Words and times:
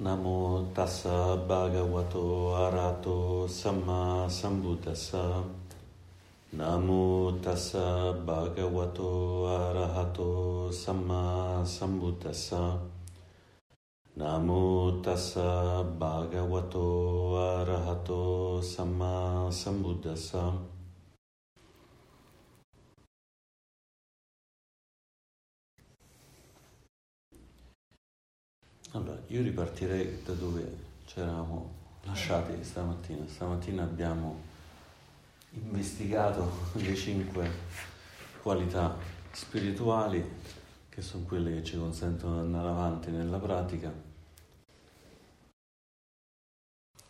Namo 0.00 0.70
tassa 0.72 1.34
bhagavato 1.34 2.54
arato 2.54 3.48
samma 3.48 4.28
sambuddhassa. 4.30 5.42
Namo 6.52 7.32
tassa 7.42 8.12
bhagavato 8.12 9.48
arahato 9.48 10.70
samma 10.70 11.64
sambuddhassa. 11.64 12.78
Namo 14.14 15.00
tassa 15.02 15.82
bhagavato 15.82 17.34
arahato 17.34 18.62
samma 18.62 19.50
sambuddhassa. 19.50 20.77
Allora, 28.92 29.18
io 29.28 29.42
ripartirei 29.42 30.22
da 30.24 30.32
dove 30.32 30.76
ci 31.06 31.20
eravamo 31.20 31.72
lasciati 32.04 32.52
stamattina. 32.64 33.26
Stamattina 33.28 33.82
abbiamo 33.82 34.40
investigato 35.50 36.50
le 36.74 36.94
cinque 36.94 37.50
qualità 38.42 38.96
spirituali 39.32 40.24
che 40.88 41.02
sono 41.02 41.24
quelle 41.24 41.54
che 41.56 41.64
ci 41.64 41.76
consentono 41.78 42.34
di 42.34 42.40
andare 42.46 42.68
avanti 42.68 43.10
nella 43.10 43.38
pratica, 43.38 43.92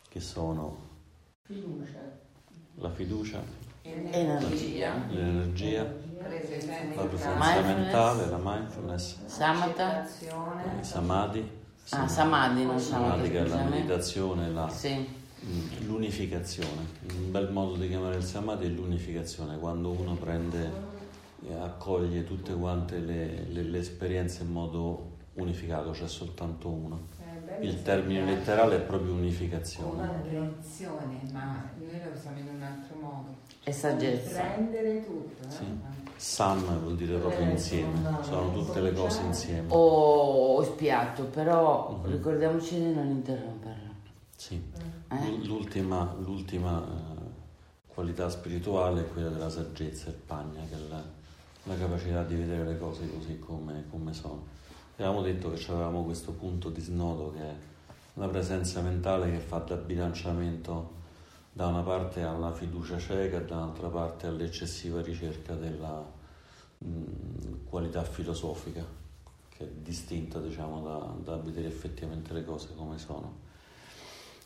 che 0.08 0.20
sono 0.20 0.86
Fiducia. 1.42 1.98
la 2.74 2.90
fiducia, 2.90 3.40
Energia. 3.82 4.94
l'energia, 5.08 5.82
la 5.84 6.24
presenza 6.24 6.82
Mindfulness. 6.84 7.64
mentale, 7.64 8.26
la 8.28 8.38
mindfulness, 8.42 9.24
Samatha. 9.26 10.06
il 10.78 10.84
samadhi, 10.84 11.50
Ah, 11.90 12.06
Samadhi, 12.06 12.64
non 12.64 12.78
samadhi 12.78 13.30
che 13.30 13.38
è 13.44 13.46
la 13.46 13.62
meditazione, 13.64 14.50
la 14.50 14.68
Sì. 14.68 15.16
Mm, 15.44 15.86
L'unificazione, 15.86 16.82
un 17.16 17.30
bel 17.30 17.50
modo 17.52 17.76
di 17.76 17.88
chiamare 17.88 18.16
il 18.16 18.24
samadhi 18.24 18.66
è 18.66 18.68
l'unificazione, 18.68 19.56
quando 19.58 19.90
uno 19.90 20.14
prende 20.14 20.70
e 21.46 21.54
accoglie 21.54 22.24
tutte 22.24 22.52
quante 22.54 22.98
le, 22.98 23.44
le- 23.48 23.62
le 23.62 23.78
esperienze 23.78 24.42
in 24.42 24.50
modo 24.50 25.12
unificato, 25.34 25.92
c'è 25.92 26.08
soltanto 26.08 26.68
uno. 26.68 27.00
Il 27.60 27.82
termine 27.82 28.22
letterale 28.24 28.76
è 28.76 28.80
proprio 28.80 29.12
unificazione. 29.14 30.02
Una 30.02 30.20
redizione, 30.22 31.20
ma 31.32 31.70
noi 31.76 32.00
lo 32.04 32.10
usiamo 32.16 32.38
in 32.38 32.48
un 32.56 32.62
altro 32.62 32.96
modo. 33.00 33.36
E 33.64 33.72
saggezza. 33.72 34.42
Prendere 34.42 35.04
tutto. 35.04 35.46
eh? 35.46 35.50
Sì. 35.50 35.64
Sam 36.18 36.80
vuol 36.80 36.96
dire 36.96 37.16
proprio 37.18 37.48
insieme, 37.48 38.18
sono 38.22 38.52
tutte 38.52 38.80
le 38.80 38.92
cose 38.92 39.20
insieme. 39.22 39.68
O, 39.72 40.56
o 40.56 40.62
spiato, 40.64 41.24
però 41.24 42.00
Mhm. 42.02 42.10
ricordiamoci 42.10 42.74
di 42.74 42.92
non 42.92 43.06
interromperlo. 43.06 43.86
Sì. 44.36 44.60
Eh? 45.10 45.44
L'ultima, 45.46 46.14
l'ultima, 46.18 46.82
eh, 46.84 47.26
qualità 47.86 48.28
spirituale 48.28 49.02
è 49.02 49.08
quella 49.12 49.28
della 49.28 49.48
saggezza, 49.50 50.08
il 50.08 50.14
pagna, 50.16 50.60
che 50.68 50.74
è 50.74 50.88
la, 50.88 51.02
la 51.64 51.74
capacità 51.76 52.22
di 52.24 52.34
vedere 52.34 52.64
le 52.64 52.78
cose 52.78 53.08
così 53.12 53.38
come, 53.38 53.84
come 53.90 54.12
sono. 54.12 54.44
Avevamo 54.96 55.22
detto 55.22 55.52
che 55.52 55.64
avevamo 55.70 56.02
questo 56.04 56.32
punto 56.32 56.70
di 56.70 56.80
snodo 56.80 57.32
che 57.32 57.40
è 57.42 57.54
la 58.14 58.26
presenza 58.26 58.80
mentale 58.80 59.30
che 59.30 59.38
fa 59.38 59.58
da 59.58 59.76
bilanciamento 59.76 60.96
da 61.58 61.66
una 61.66 61.82
parte 61.82 62.22
alla 62.22 62.52
fiducia 62.52 63.00
cieca 63.00 63.38
e 63.38 63.44
dall'altra 63.44 63.88
parte 63.88 64.28
all'eccessiva 64.28 65.02
ricerca 65.02 65.56
della 65.56 66.08
mh, 66.78 67.64
qualità 67.68 68.04
filosofica, 68.04 68.84
che 69.48 69.64
è 69.64 69.68
distinta 69.68 70.38
diciamo, 70.38 70.80
da, 70.82 71.16
da 71.20 71.36
vedere 71.42 71.66
effettivamente 71.66 72.32
le 72.32 72.44
cose 72.44 72.76
come 72.76 72.96
sono. 72.96 73.38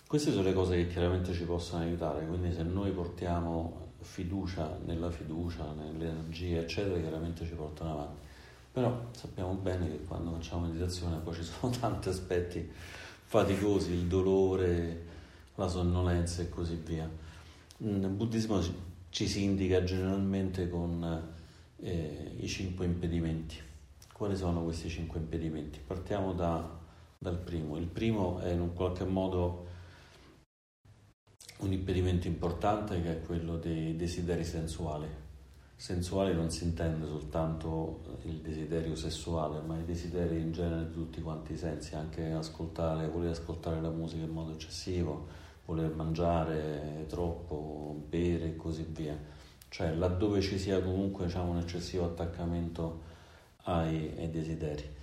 Queste 0.07 0.31
sono 0.31 0.43
le 0.43 0.55
cose 0.55 0.77
che 0.77 0.89
chiaramente 0.89 1.35
ci 1.35 1.45
possono 1.45 1.83
aiutare, 1.83 2.25
quindi 2.25 2.51
se 2.55 2.63
noi 2.63 2.91
portiamo 2.93 3.91
fiducia 4.01 4.79
nella 4.87 5.11
fiducia, 5.11 5.71
nell'energia, 5.71 6.61
eccetera, 6.61 6.99
chiaramente 6.99 7.45
ci 7.45 7.53
portano 7.53 7.93
avanti. 7.93 8.21
Però 8.73 9.09
sappiamo 9.11 9.53
bene 9.53 9.87
che 9.87 10.03
quando 10.05 10.33
facciamo 10.33 10.67
meditazione 10.67 11.19
poi 11.19 11.35
ci 11.35 11.43
sono 11.43 11.71
tanti 11.79 12.09
aspetti 12.09 12.73
faticosi, 13.27 13.93
il 13.93 14.07
dolore, 14.07 15.12
la 15.63 15.69
sonnolenza 15.69 16.43
e 16.43 16.49
così 16.49 16.75
via. 16.75 17.09
Nel 17.79 18.11
buddismo 18.11 18.61
ci- 18.61 18.75
ci 19.11 19.29
si 19.29 19.45
indica 19.45 19.83
generalmente 19.85 20.69
con 20.69 21.31
eh, 21.85 22.37
i 22.39 22.49
cinque 22.49 22.85
impedimenti. 22.85 23.57
Quali 24.13 24.37
sono 24.37 24.63
questi 24.63 24.89
cinque 24.89 25.19
impedimenti? 25.19 25.81
Partiamo 25.85 26.33
da- 26.33 26.79
dal 27.19 27.39
primo. 27.39 27.77
Il 27.77 27.87
primo 27.87 28.39
è 28.39 28.51
in 28.51 28.61
un 28.61 28.73
qualche 28.73 29.05
modo 29.05 29.67
un 31.59 31.73
impedimento 31.73 32.27
importante 32.27 33.01
che 33.01 33.19
è 33.19 33.23
quello 33.23 33.57
dei 33.57 33.95
desideri 33.97 34.45
sensuali. 34.45 35.07
Sensuale 35.77 36.33
non 36.33 36.51
si 36.51 36.65
intende 36.65 37.07
soltanto 37.07 38.19
il 38.23 38.41
desiderio 38.41 38.95
sessuale, 38.95 39.61
ma 39.61 39.79
i 39.79 39.85
desideri 39.85 40.41
in 40.41 40.53
genere 40.53 40.87
di 40.87 40.93
tutti 40.93 41.21
quanti 41.21 41.55
i 41.55 41.57
sensi, 41.57 41.97
anche 41.97 42.31
ascoltare, 42.31 43.09
voler 43.09 43.31
ascoltare 43.31 43.81
la 43.81 43.91
musica 43.91 44.23
in 44.23 44.31
modo 44.31 44.53
eccessivo, 44.53 45.42
voler 45.65 45.95
mangiare 45.95 47.05
troppo, 47.09 48.05
bere 48.09 48.47
e 48.47 48.57
così 48.57 48.87
via. 48.89 49.19
Cioè 49.69 49.95
laddove 49.95 50.41
ci 50.41 50.59
sia 50.59 50.83
comunque 50.83 51.27
diciamo, 51.27 51.53
un 51.53 51.59
eccessivo 51.59 52.05
attaccamento 52.05 53.03
ai, 53.65 54.13
ai 54.19 54.31
desideri. 54.31 55.01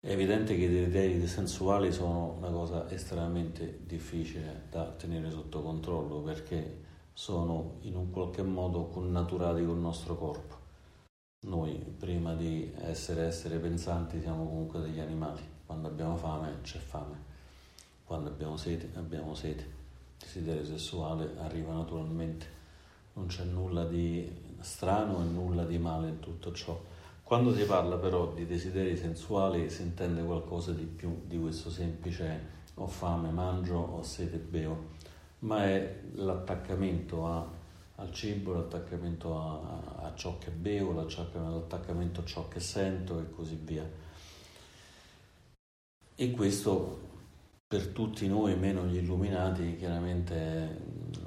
È 0.00 0.10
evidente 0.10 0.56
che 0.56 0.64
i 0.64 0.68
desideri 0.68 1.26
sensuali 1.26 1.92
sono 1.92 2.34
una 2.38 2.50
cosa 2.50 2.90
estremamente 2.90 3.80
difficile 3.84 4.62
da 4.70 4.84
tenere 4.86 5.30
sotto 5.30 5.62
controllo 5.62 6.20
perché 6.20 6.88
sono 7.12 7.76
in 7.82 7.96
un 7.96 8.10
qualche 8.10 8.42
modo 8.42 8.86
connaturati 8.86 9.64
col 9.64 9.76
nostro 9.76 10.16
corpo. 10.16 10.56
Noi 11.42 11.76
prima 11.98 12.34
di 12.34 12.72
essere 12.78 13.26
esseri 13.26 13.58
pensanti 13.58 14.20
siamo 14.20 14.46
comunque 14.46 14.80
degli 14.80 15.00
animali, 15.00 15.42
quando 15.66 15.88
abbiamo 15.88 16.16
fame 16.16 16.60
c'è 16.62 16.78
fame, 16.78 17.29
quando 18.10 18.30
abbiamo 18.30 18.56
sete 18.56 18.90
abbiamo 18.94 19.36
sete. 19.36 19.62
Il 19.62 20.24
desiderio 20.24 20.64
sessuale 20.64 21.30
arriva 21.38 21.72
naturalmente, 21.72 22.44
non 23.12 23.26
c'è 23.26 23.44
nulla 23.44 23.84
di 23.84 24.28
strano 24.58 25.20
e 25.20 25.26
nulla 25.26 25.64
di 25.64 25.78
male 25.78 26.08
in 26.08 26.18
tutto 26.18 26.50
ciò. 26.50 26.76
Quando 27.22 27.54
si 27.54 27.62
parla 27.62 27.98
però 27.98 28.32
di 28.32 28.46
desideri 28.46 28.96
sensuali 28.96 29.70
si 29.70 29.82
intende 29.82 30.24
qualcosa 30.24 30.72
di 30.72 30.82
più 30.86 31.22
di 31.24 31.38
questo 31.38 31.70
semplice 31.70 32.58
ho 32.74 32.88
fame, 32.88 33.30
mangio, 33.30 33.76
ho 33.76 34.02
sete, 34.02 34.38
bevo, 34.38 34.88
ma 35.40 35.66
è 35.66 36.00
l'attaccamento 36.14 37.28
a- 37.28 37.48
al 37.94 38.10
cibo, 38.10 38.54
l'attaccamento 38.54 39.38
a, 39.38 40.06
a 40.06 40.14
ciò 40.16 40.36
che 40.38 40.50
bevo, 40.50 40.94
l'attaccamento 40.94 42.22
a 42.22 42.24
ciò 42.24 42.48
che 42.48 42.58
sento 42.58 43.20
e 43.20 43.30
così 43.30 43.54
via. 43.54 43.88
E 46.16 46.30
questo 46.32 47.09
per 47.70 47.86
tutti 47.86 48.26
noi, 48.26 48.56
meno 48.56 48.84
gli 48.84 48.96
illuminati, 48.96 49.76
chiaramente 49.76 50.34
è 50.34 50.76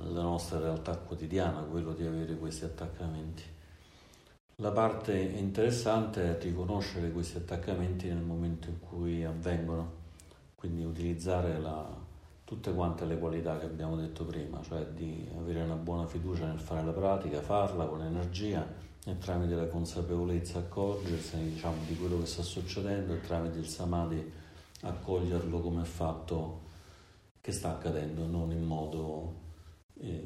la 0.09 0.23
nostra 0.23 0.59
realtà 0.59 0.97
quotidiana, 0.97 1.61
quello 1.61 1.93
di 1.93 2.05
avere 2.05 2.35
questi 2.35 2.65
attaccamenti. 2.65 3.43
La 4.57 4.71
parte 4.71 5.17
interessante 5.17 6.37
è 6.37 6.43
riconoscere 6.43 7.11
questi 7.13 7.37
attaccamenti 7.37 8.09
nel 8.09 8.23
momento 8.23 8.67
in 8.67 8.81
cui 8.81 9.23
avvengono, 9.23 9.89
quindi 10.55 10.83
utilizzare 10.83 11.57
la- 11.61 11.97
tutte 12.43 12.73
quante 12.73 13.05
le 13.05 13.17
qualità 13.17 13.57
che 13.57 13.67
abbiamo 13.67 13.95
detto 13.95 14.25
prima, 14.25 14.61
cioè 14.63 14.85
di 14.87 15.25
avere 15.37 15.61
una 15.61 15.75
buona 15.75 16.07
fiducia 16.07 16.45
nel 16.45 16.59
fare 16.59 16.83
la 16.83 16.91
pratica, 16.91 17.39
farla 17.39 17.85
con 17.85 18.03
energia 18.03 18.67
e 19.05 19.17
tramite 19.17 19.55
la 19.55 19.67
consapevolezza 19.67 20.59
accorgersene 20.59 21.51
diciamo, 21.51 21.77
di 21.87 21.95
quello 21.95 22.19
che 22.19 22.25
sta 22.25 22.41
succedendo 22.41 23.13
e 23.13 23.21
tramite 23.21 23.59
il 23.59 23.67
samadhi 23.67 24.41
accoglierlo 24.83 25.59
come 25.59 25.83
fatto 25.83 26.61
che 27.41 27.51
sta 27.51 27.71
accadendo, 27.71 28.25
non 28.25 28.51
in 28.51 28.63
modo 28.63 29.41
eh, 29.99 30.25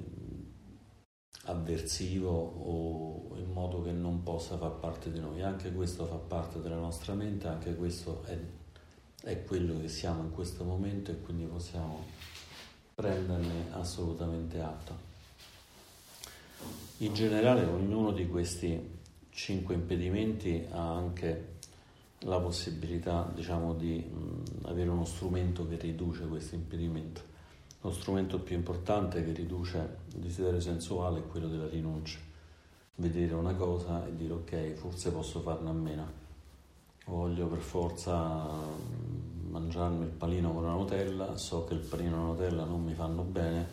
avversivo 1.46 2.30
o 2.30 3.36
in 3.38 3.52
modo 3.52 3.82
che 3.82 3.92
non 3.92 4.24
possa 4.24 4.58
far 4.58 4.74
parte 4.74 5.12
di 5.12 5.20
noi. 5.20 5.42
Anche 5.42 5.72
questo 5.72 6.06
fa 6.06 6.16
parte 6.16 6.62
della 6.62 6.76
nostra 6.76 7.14
mente, 7.14 7.48
anche 7.48 7.76
questo 7.76 8.24
è, 8.26 8.38
è 9.24 9.44
quello 9.46 9.80
che 9.80 9.88
siamo 9.88 10.22
in 10.24 10.32
questo 10.32 10.64
momento 10.64 11.12
e 11.12 11.22
quindi 11.22 11.46
possiamo 11.46 12.04
prenderne 12.94 13.72
assolutamente 13.72 14.60
atto. 14.60 15.06
In 16.98 17.14
generale 17.14 17.64
ognuno 17.64 18.12
di 18.12 18.28
questi 18.28 18.96
cinque 19.30 19.76
impedimenti 19.76 20.66
ha 20.72 20.96
anche 20.96 21.57
la 22.22 22.40
possibilità 22.40 23.30
diciamo, 23.34 23.74
di 23.74 23.98
mh, 23.98 24.68
avere 24.68 24.90
uno 24.90 25.06
strumento 25.06 25.68
che 25.68 25.78
riduce 25.78 26.26
questo 26.28 26.56
impedimento. 26.56 27.22
Lo 27.82 27.92
strumento 27.92 28.40
più 28.40 28.56
importante 28.56 29.24
che 29.24 29.32
riduce 29.32 29.98
il 30.14 30.20
desiderio 30.20 30.60
sensuale 30.60 31.20
è 31.20 31.28
quello 31.28 31.48
della 31.48 31.68
rinuncia. 31.68 32.18
Vedere 32.96 33.36
una 33.36 33.54
cosa 33.54 34.06
e 34.08 34.16
dire 34.16 34.34
ok, 34.34 34.74
forse 34.74 35.12
posso 35.12 35.42
farne 35.42 35.70
a 35.70 35.74
meno. 35.74 36.26
Voglio 37.06 37.48
per 37.48 37.60
forza 37.60 38.50
mangiarmi 39.50 40.06
il 40.06 40.12
panino 40.12 40.52
con 40.52 40.64
la 40.64 40.72
Nutella, 40.72 41.38
so 41.38 41.64
che 41.66 41.76
il 41.76 41.80
panino 41.80 42.16
e 42.16 42.20
la 42.20 42.26
Nutella 42.26 42.64
non 42.66 42.84
mi 42.84 42.94
fanno 42.94 43.22
bene, 43.22 43.66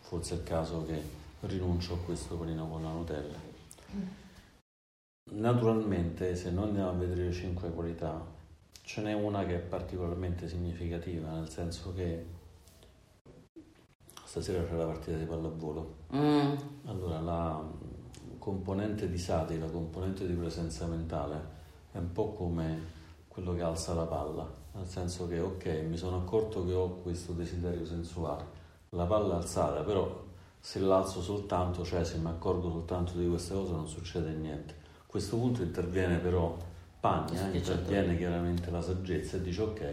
forse 0.00 0.34
è 0.34 0.36
il 0.36 0.44
caso 0.44 0.84
che 0.84 1.00
rinuncio 1.40 1.94
a 1.94 1.98
questo 1.98 2.36
panino 2.36 2.68
con 2.68 2.82
la 2.82 2.90
Nutella. 2.90 3.36
Naturalmente, 5.30 6.34
se 6.34 6.50
noi 6.50 6.68
andiamo 6.68 6.90
a 6.90 6.92
vedere 6.92 7.24
le 7.24 7.32
cinque 7.32 7.70
qualità, 7.70 8.24
ce 8.82 9.02
n'è 9.02 9.12
una 9.12 9.44
che 9.44 9.56
è 9.56 9.58
particolarmente 9.58 10.48
significativa, 10.48 11.30
nel 11.30 11.50
senso 11.50 11.92
che 11.92 12.24
stasera 14.24 14.64
c'è 14.64 14.74
la 14.74 14.86
partita 14.86 15.16
di 15.16 15.24
pallavolo. 15.24 15.96
Mm. 16.14 16.54
Allora, 16.86 17.20
la 17.20 17.62
componente 18.38 19.10
di 19.10 19.18
Sati, 19.18 19.58
la 19.58 19.70
componente 19.70 20.26
di 20.26 20.32
presenza 20.32 20.86
mentale, 20.86 21.56
è 21.92 21.98
un 21.98 22.12
po' 22.12 22.32
come 22.32 22.96
quello 23.28 23.54
che 23.54 23.62
alza 23.62 23.92
la 23.94 24.06
palla, 24.06 24.50
nel 24.72 24.86
senso 24.86 25.28
che 25.28 25.40
ok, 25.40 25.66
mi 25.88 25.96
sono 25.96 26.16
accorto 26.16 26.64
che 26.64 26.72
ho 26.72 26.94
questo 27.02 27.32
desiderio 27.32 27.84
sensuale, 27.84 28.44
la 28.90 29.04
palla 29.04 29.34
è 29.34 29.36
alzata, 29.36 29.82
però 29.82 30.24
se 30.58 30.80
l'alzo 30.80 31.20
soltanto, 31.20 31.84
cioè 31.84 32.04
se 32.04 32.18
mi 32.18 32.28
accorgo 32.28 32.70
soltanto 32.70 33.18
di 33.18 33.28
queste 33.28 33.54
cose 33.54 33.72
non 33.72 33.86
succede 33.86 34.30
niente. 34.32 34.77
A 35.08 35.10
questo 35.10 35.38
punto 35.38 35.62
interviene 35.62 36.18
però 36.18 36.54
Pagna, 37.00 37.34
certo. 37.34 37.56
interviene 37.56 38.14
chiaramente 38.18 38.70
la 38.70 38.82
saggezza 38.82 39.38
e 39.38 39.40
dice 39.40 39.62
ok, 39.62 39.92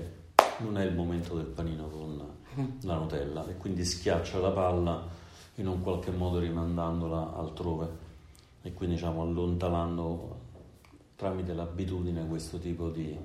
non 0.57 0.77
è 0.77 0.83
il 0.83 0.93
momento 0.93 1.35
del 1.37 1.45
panino 1.45 1.87
con 1.87 2.21
la 2.81 2.95
Nutella 2.97 3.47
e 3.47 3.55
quindi 3.55 3.85
schiaccia 3.85 4.39
la 4.39 4.51
palla 4.51 5.07
in 5.55 5.67
un 5.67 5.81
qualche 5.81 6.11
modo 6.11 6.39
rimandandola 6.39 7.33
altrove 7.33 7.87
e 8.61 8.73
quindi 8.73 8.95
diciamo 8.95 9.21
allontanando 9.21 10.39
tramite 11.15 11.53
l'abitudine 11.53 12.27
questo 12.27 12.59
tipo 12.59 12.89
di 12.89 13.17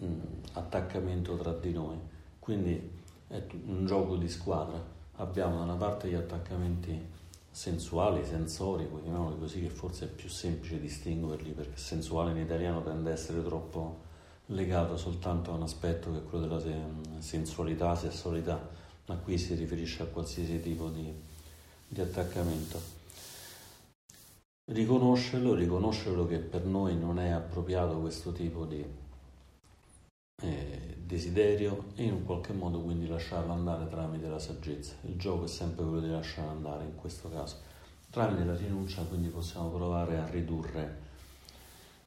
mh, 0.00 0.06
attaccamento 0.54 1.36
tra 1.36 1.52
di 1.52 1.72
noi. 1.72 1.98
Quindi 2.40 2.90
è 3.28 3.40
un 3.66 3.86
gioco 3.86 4.16
di 4.16 4.28
squadra. 4.28 4.82
Abbiamo 5.18 5.58
da 5.58 5.62
una 5.62 5.76
parte 5.76 6.08
gli 6.08 6.14
attaccamenti 6.14 7.20
sensuali, 7.52 8.24
sensori, 8.24 8.88
chiamiamoli 9.02 9.38
così, 9.38 9.60
che 9.60 9.68
forse 9.68 10.06
è 10.06 10.08
più 10.08 10.28
semplice 10.28 10.80
distinguerli 10.80 11.52
perché 11.52 11.76
sensuale 11.76 12.30
in 12.30 12.38
italiano 12.38 12.82
tende 12.82 13.10
a 13.10 13.12
essere 13.12 13.44
troppo 13.44 14.10
legato 14.46 14.96
soltanto 14.96 15.52
a 15.52 15.54
un 15.54 15.62
aspetto 15.62 16.10
che 16.10 16.18
è 16.18 16.24
quello 16.24 16.46
della 16.46 16.60
se- 16.60 17.20
sensualità, 17.20 17.94
sessualità, 17.94 18.68
ma 19.06 19.16
qui 19.16 19.36
si 19.36 19.54
riferisce 19.54 20.02
a 20.02 20.06
qualsiasi 20.06 20.60
tipo 20.60 20.88
di, 20.88 21.12
di 21.86 22.00
attaccamento. 22.00 22.80
Riconoscerlo, 24.64 25.54
riconoscerlo 25.54 26.26
che 26.26 26.38
per 26.38 26.64
noi 26.64 26.96
non 26.96 27.18
è 27.18 27.30
appropriato 27.30 28.00
questo 28.00 28.32
tipo 28.32 28.64
di 28.64 28.84
eh, 30.42 30.91
desiderio 31.12 31.88
e 31.94 32.04
in 32.04 32.12
un 32.14 32.24
qualche 32.24 32.54
modo 32.54 32.80
quindi 32.80 33.06
lasciarlo 33.06 33.52
andare 33.52 33.86
tramite 33.86 34.28
la 34.28 34.38
saggezza. 34.38 34.94
Il 35.02 35.16
gioco 35.16 35.44
è 35.44 35.48
sempre 35.48 35.84
quello 35.84 36.00
di 36.00 36.10
lasciare 36.10 36.48
andare 36.48 36.84
in 36.84 36.96
questo 36.96 37.28
caso. 37.28 37.56
Tramite 38.08 38.44
la 38.44 38.56
rinuncia 38.56 39.02
quindi 39.02 39.28
possiamo 39.28 39.68
provare 39.68 40.16
a 40.16 40.26
ridurre 40.26 41.00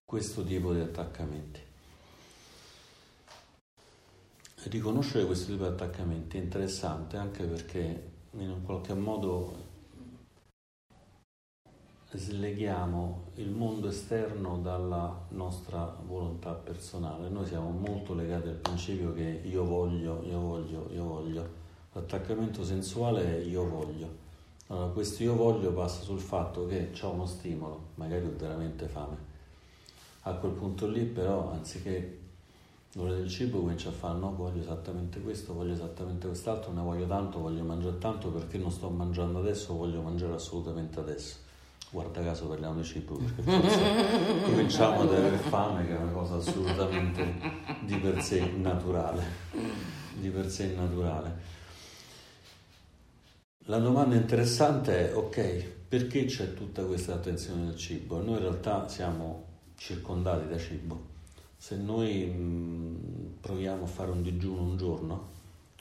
questo 0.04 0.44
tipo 0.44 0.74
di 0.74 0.80
attaccamenti. 0.80 1.60
Riconoscere 4.64 5.26
questo 5.28 5.52
tipo 5.52 5.68
di 5.68 5.70
attaccamenti 5.70 6.38
è 6.38 6.42
interessante 6.42 7.18
anche 7.18 7.44
perché 7.44 8.12
in 8.32 8.50
un 8.50 8.64
qualche 8.64 8.96
modo 8.96 9.65
sleghiamo 12.18 13.32
il 13.36 13.50
mondo 13.50 13.88
esterno 13.88 14.60
dalla 14.60 15.26
nostra 15.30 15.96
volontà 16.08 16.52
personale. 16.54 17.30
Noi 17.30 17.46
siamo 17.46 17.70
molto 17.70 18.14
legati 18.14 18.48
al 18.48 18.56
principio 18.56 19.14
che 19.14 19.42
io 19.44 19.64
voglio, 19.64 20.24
io 20.26 20.40
voglio, 20.40 20.90
io 20.92 21.04
voglio. 21.04 21.48
L'attaccamento 21.94 22.64
sensuale 22.64 23.38
è 23.38 23.46
io 23.46 23.68
voglio. 23.68 24.24
Allora, 24.68 24.88
questo 24.88 25.24
io 25.24 25.36
voglio 25.36 25.72
passa 25.74 26.02
sul 26.02 26.20
fatto 26.20 26.66
che 26.66 26.92
ho 27.02 27.12
uno 27.12 27.26
stimolo, 27.26 27.90
magari 27.96 28.26
ho 28.26 28.34
veramente 28.36 28.88
fame. 28.88 29.34
A 30.22 30.34
quel 30.34 30.54
punto 30.54 30.88
lì 30.88 31.04
però, 31.04 31.52
anziché 31.52 32.20
volere 32.96 33.20
del 33.20 33.30
cibo, 33.30 33.60
comincio 33.60 33.90
a 33.90 33.92
fare 33.92 34.18
no, 34.18 34.34
voglio 34.34 34.62
esattamente 34.62 35.22
questo, 35.22 35.54
voglio 35.54 35.74
esattamente 35.74 36.28
quest'altro, 36.28 36.72
ne 36.72 36.82
voglio 36.82 37.06
tanto, 37.06 37.40
voglio 37.40 37.64
mangiare 37.64 37.98
tanto, 38.00 38.30
perché 38.30 38.58
non 38.58 38.72
sto 38.72 38.90
mangiando 38.90 39.40
adesso, 39.40 39.76
voglio 39.76 40.02
mangiare 40.02 40.34
assolutamente 40.34 41.00
adesso. 41.00 41.44
Guarda 41.96 42.22
caso 42.22 42.48
parliamo 42.48 42.82
di 42.82 42.84
cibo, 42.84 43.16
perché 43.16 43.42
forse 43.42 44.42
cominciamo 44.44 45.00
ad 45.04 45.14
avere 45.14 45.38
fame, 45.38 45.88
che 45.88 45.96
è 45.96 45.98
una 45.98 46.12
cosa 46.12 46.36
assolutamente 46.36 47.24
di 47.86 47.96
per 47.96 48.22
sé 48.22 48.52
naturale. 48.52 49.24
Di 50.20 50.28
per 50.28 50.50
sé 50.50 50.74
naturale. 50.76 51.38
La 53.68 53.78
domanda 53.78 54.16
interessante 54.16 55.10
è, 55.10 55.16
ok, 55.16 55.64
perché 55.88 56.26
c'è 56.26 56.54
tutta 56.54 56.84
questa 56.84 57.14
attenzione 57.14 57.70
al 57.70 57.78
cibo? 57.78 58.22
Noi 58.22 58.34
in 58.34 58.40
realtà 58.40 58.90
siamo 58.90 59.46
circondati 59.78 60.50
da 60.50 60.58
cibo. 60.58 61.02
Se 61.56 61.78
noi 61.78 62.26
mh, 62.26 63.38
proviamo 63.40 63.86
a 63.86 63.88
fare 63.88 64.12
un 64.12 64.22
digiuno 64.22 64.64
un 64.64 64.76
giorno, 64.76 65.30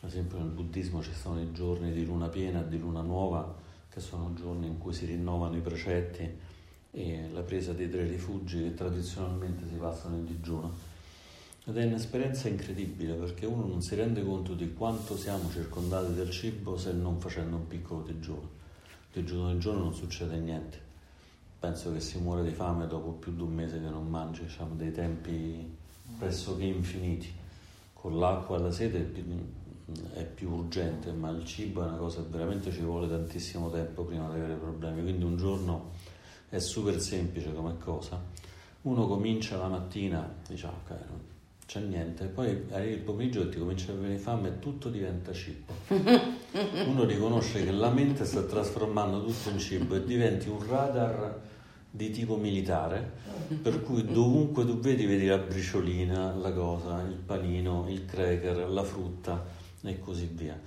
ad 0.00 0.10
esempio 0.10 0.38
nel 0.38 0.46
buddismo 0.46 1.02
ci 1.02 1.12
sono 1.12 1.40
i 1.40 1.50
giorni 1.50 1.90
di 1.90 2.04
luna 2.04 2.28
piena 2.28 2.62
di 2.62 2.78
luna 2.78 3.00
nuova, 3.00 3.62
che 3.94 4.00
sono 4.00 4.34
giorni 4.34 4.66
in 4.66 4.78
cui 4.78 4.92
si 4.92 5.06
rinnovano 5.06 5.56
i 5.56 5.60
precetti 5.60 6.28
e 6.90 7.28
la 7.32 7.42
presa 7.42 7.72
dei 7.72 7.88
tre 7.88 8.04
rifugi 8.04 8.64
che 8.64 8.74
tradizionalmente 8.74 9.68
si 9.68 9.76
passano 9.76 10.16
in 10.16 10.26
digiuno. 10.26 10.72
Ed 11.64 11.76
è 11.76 11.84
un'esperienza 11.84 12.48
incredibile 12.48 13.14
perché 13.14 13.46
uno 13.46 13.64
non 13.66 13.82
si 13.82 13.94
rende 13.94 14.24
conto 14.24 14.54
di 14.54 14.74
quanto 14.74 15.16
siamo 15.16 15.48
circondati 15.48 16.12
dal 16.12 16.30
cibo 16.30 16.76
se 16.76 16.92
non 16.92 17.20
facendo 17.20 17.54
un 17.54 17.68
piccolo 17.68 18.02
digiuno. 18.02 18.50
Digiuno 19.12 19.52
di 19.52 19.60
giorno 19.60 19.84
non 19.84 19.94
succede 19.94 20.38
niente. 20.38 20.80
Penso 21.60 21.92
che 21.92 22.00
si 22.00 22.18
muore 22.18 22.42
di 22.42 22.50
fame 22.50 22.88
dopo 22.88 23.12
più 23.12 23.32
di 23.32 23.42
un 23.42 23.54
mese 23.54 23.80
che 23.80 23.88
non 23.88 24.10
mangi, 24.10 24.42
diciamo 24.42 24.74
dei 24.74 24.90
tempi 24.90 25.72
pressoché 26.18 26.64
infiniti. 26.64 27.32
Con 27.92 28.18
l'acqua 28.18 28.58
e 28.58 28.60
la 28.60 28.72
sete 28.72 28.98
è 30.14 30.24
più, 30.24 30.50
urgente, 30.50 31.12
ma 31.12 31.28
il 31.30 31.44
cibo 31.44 31.82
è 31.82 31.86
una 31.86 31.96
cosa 31.96 32.22
che 32.22 32.28
veramente 32.30 32.72
ci 32.72 32.80
vuole 32.80 33.08
tantissimo 33.08 33.70
tempo 33.70 34.04
prima 34.04 34.28
di 34.30 34.36
avere 34.36 34.54
problemi. 34.54 35.02
Quindi 35.02 35.24
un 35.24 35.36
giorno 35.36 35.90
è 36.48 36.58
super 36.58 36.98
semplice 37.00 37.52
come 37.52 37.76
cosa. 37.78 38.22
Uno 38.82 39.06
comincia 39.06 39.56
la 39.56 39.68
mattina, 39.68 40.32
dice 40.48 40.66
ok, 40.66 40.90
non 41.08 41.20
c'è 41.66 41.80
niente, 41.80 42.26
poi 42.26 42.66
arriva 42.70 42.94
il 42.94 43.00
pomeriggio 43.00 43.42
e 43.42 43.48
ti 43.48 43.58
comincia 43.58 43.92
a 43.92 43.94
venire 43.94 44.18
fame 44.18 44.48
e 44.48 44.58
tutto 44.58 44.90
diventa 44.90 45.32
cibo. 45.32 45.72
Uno 45.88 47.04
riconosce 47.04 47.64
che 47.64 47.70
la 47.70 47.90
mente 47.90 48.24
sta 48.24 48.42
trasformando 48.42 49.24
tutto 49.24 49.50
in 49.50 49.58
cibo 49.58 49.96
e 49.96 50.04
diventi 50.04 50.48
un 50.48 50.66
radar 50.66 51.40
di 51.90 52.10
tipo 52.10 52.36
militare, 52.36 53.12
per 53.62 53.82
cui 53.82 54.04
dovunque 54.04 54.66
tu 54.66 54.78
vedi, 54.78 55.06
vedi 55.06 55.26
la 55.26 55.38
briciolina, 55.38 56.34
la 56.34 56.52
cosa, 56.52 57.00
il 57.02 57.14
panino, 57.14 57.86
il 57.88 58.04
cracker, 58.04 58.68
la 58.68 58.82
frutta 58.82 59.62
e 59.84 59.98
così 59.98 60.28
via. 60.32 60.58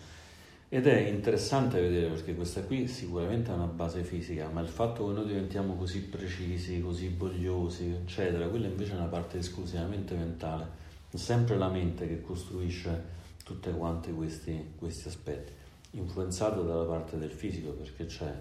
Ed 0.70 0.86
è 0.86 0.98
interessante 1.08 1.80
vedere 1.80 2.10
perché 2.10 2.36
questa 2.36 2.62
qui 2.64 2.88
sicuramente 2.88 3.52
ha 3.52 3.56
una 3.56 3.68
base 3.68 4.04
fisica, 4.04 4.50
ma 4.50 4.60
il 4.62 4.68
fatto 4.68 5.08
che 5.08 5.14
noi 5.14 5.26
diventiamo 5.26 5.76
così 5.76 6.02
precisi, 6.02 6.82
così 6.82 7.08
vogliosi, 7.10 7.90
eccetera, 7.90 8.48
quella 8.48 8.68
invece 8.68 8.92
è 8.92 8.96
una 8.96 9.06
parte 9.06 9.38
esclusivamente 9.38 10.14
mentale. 10.16 10.68
È 11.10 11.16
sempre 11.16 11.58
la 11.58 11.70
mente 11.70 12.06
che 12.08 12.22
costruisce 12.22 13.16
tutti 13.46 13.72
quanti 13.72 14.12
questi, 14.12 14.74
questi 14.78 15.08
aspetti, 15.08 15.54
influenzato 15.92 16.64
dalla 16.64 16.84
parte 16.84 17.18
del 17.18 17.32
fisico, 17.32 17.72
perché 17.72 18.06
c'è 18.06 18.34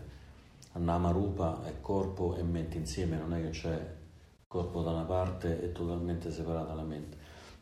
Namarupa 0.78 1.64
è 1.64 1.80
corpo 1.80 2.36
e 2.36 2.42
mente 2.42 2.76
insieme, 2.76 3.16
non 3.16 3.32
è 3.34 3.40
che 3.40 3.50
c'è 3.50 3.94
corpo 4.46 4.82
da 4.82 4.90
una 4.90 5.04
parte 5.04 5.62
e 5.62 5.72
totalmente 5.72 6.30
separata 6.30 6.74
la 6.74 6.82
mente. 6.82 7.16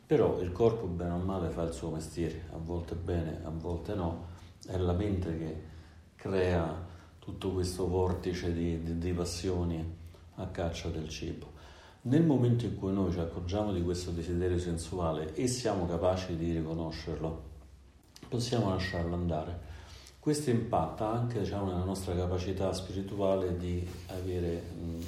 Però 0.05 0.39
il 0.39 0.51
corpo, 0.51 0.85
bene 0.85 1.11
o 1.11 1.17
male, 1.17 1.49
fa 1.49 1.63
il 1.63 1.73
suo 1.73 1.89
mestiere, 1.89 2.45
a 2.51 2.57
volte 2.57 2.93
bene, 2.93 3.41
a 3.43 3.49
volte 3.49 3.95
no, 3.95 4.27
è 4.67 4.77
la 4.77 4.93
mente 4.93 5.37
che 5.37 5.61
crea 6.15 6.85
tutto 7.17 7.51
questo 7.51 7.87
vortice 7.87 8.53
di, 8.53 8.83
di, 8.83 8.99
di 8.99 9.11
passioni 9.13 9.83
a 10.35 10.47
caccia 10.47 10.89
del 10.89 11.09
cibo. 11.09 11.53
Nel 12.01 12.23
momento 12.23 12.65
in 12.65 12.77
cui 12.77 12.93
noi 12.93 13.11
ci 13.11 13.17
accorgiamo 13.17 13.73
di 13.73 13.83
questo 13.83 14.11
desiderio 14.11 14.59
sensuale 14.59 15.33
e 15.33 15.47
siamo 15.47 15.87
capaci 15.87 16.35
di 16.35 16.51
riconoscerlo, 16.51 17.41
possiamo 18.29 18.69
lasciarlo 18.69 19.15
andare. 19.15 19.73
Questo 20.19 20.51
impatta 20.51 21.09
anche 21.09 21.39
diciamo, 21.39 21.65
nella 21.65 21.83
nostra 21.83 22.13
capacità 22.15 22.71
spirituale 22.73 23.57
di 23.57 23.87
avere 24.07 24.61
mh, 24.61 24.99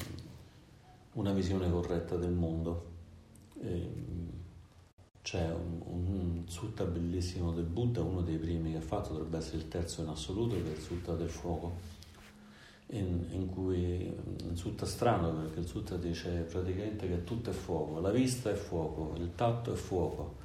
una 1.14 1.34
visione 1.34 1.70
corretta 1.70 2.16
del 2.16 2.32
mondo. 2.32 2.86
E, 3.62 4.36
c'è 5.28 5.44
un, 5.44 5.82
un 5.84 6.44
sutta 6.46 6.86
bellissimo 6.86 7.52
del 7.52 7.66
Buddha, 7.66 8.02
uno 8.02 8.22
dei 8.22 8.38
primi 8.38 8.72
che 8.72 8.78
ha 8.78 8.82
fatto, 8.82 9.12
dovrebbe 9.12 9.40
essere 9.40 9.58
il 9.58 9.68
terzo 9.68 10.02
in 10.02 10.08
assoluto, 10.08 10.56
che 10.56 10.70
è 10.70 10.72
il 10.74 10.82
sutta 10.82 11.16
del 11.16 11.30
fuoco, 11.30 11.74
in, 12.92 13.26
in 13.32 13.50
cui 13.50 14.10
un 14.48 14.56
sutta 14.56 14.86
strano 14.86 15.34
perché 15.34 15.60
il 15.60 15.68
sutta 15.68 15.98
dice 15.98 16.30
praticamente 16.50 17.10
che 17.10 17.26
tutto 17.26 17.50
è 17.50 17.54
fuoco, 17.54 18.00
la 18.00 18.12
vista 18.12 18.50
è 18.50 18.54
fuoco, 18.54 19.16
il 19.18 19.32
tatto 19.36 19.74
è 19.74 19.76
fuoco, 19.76 20.36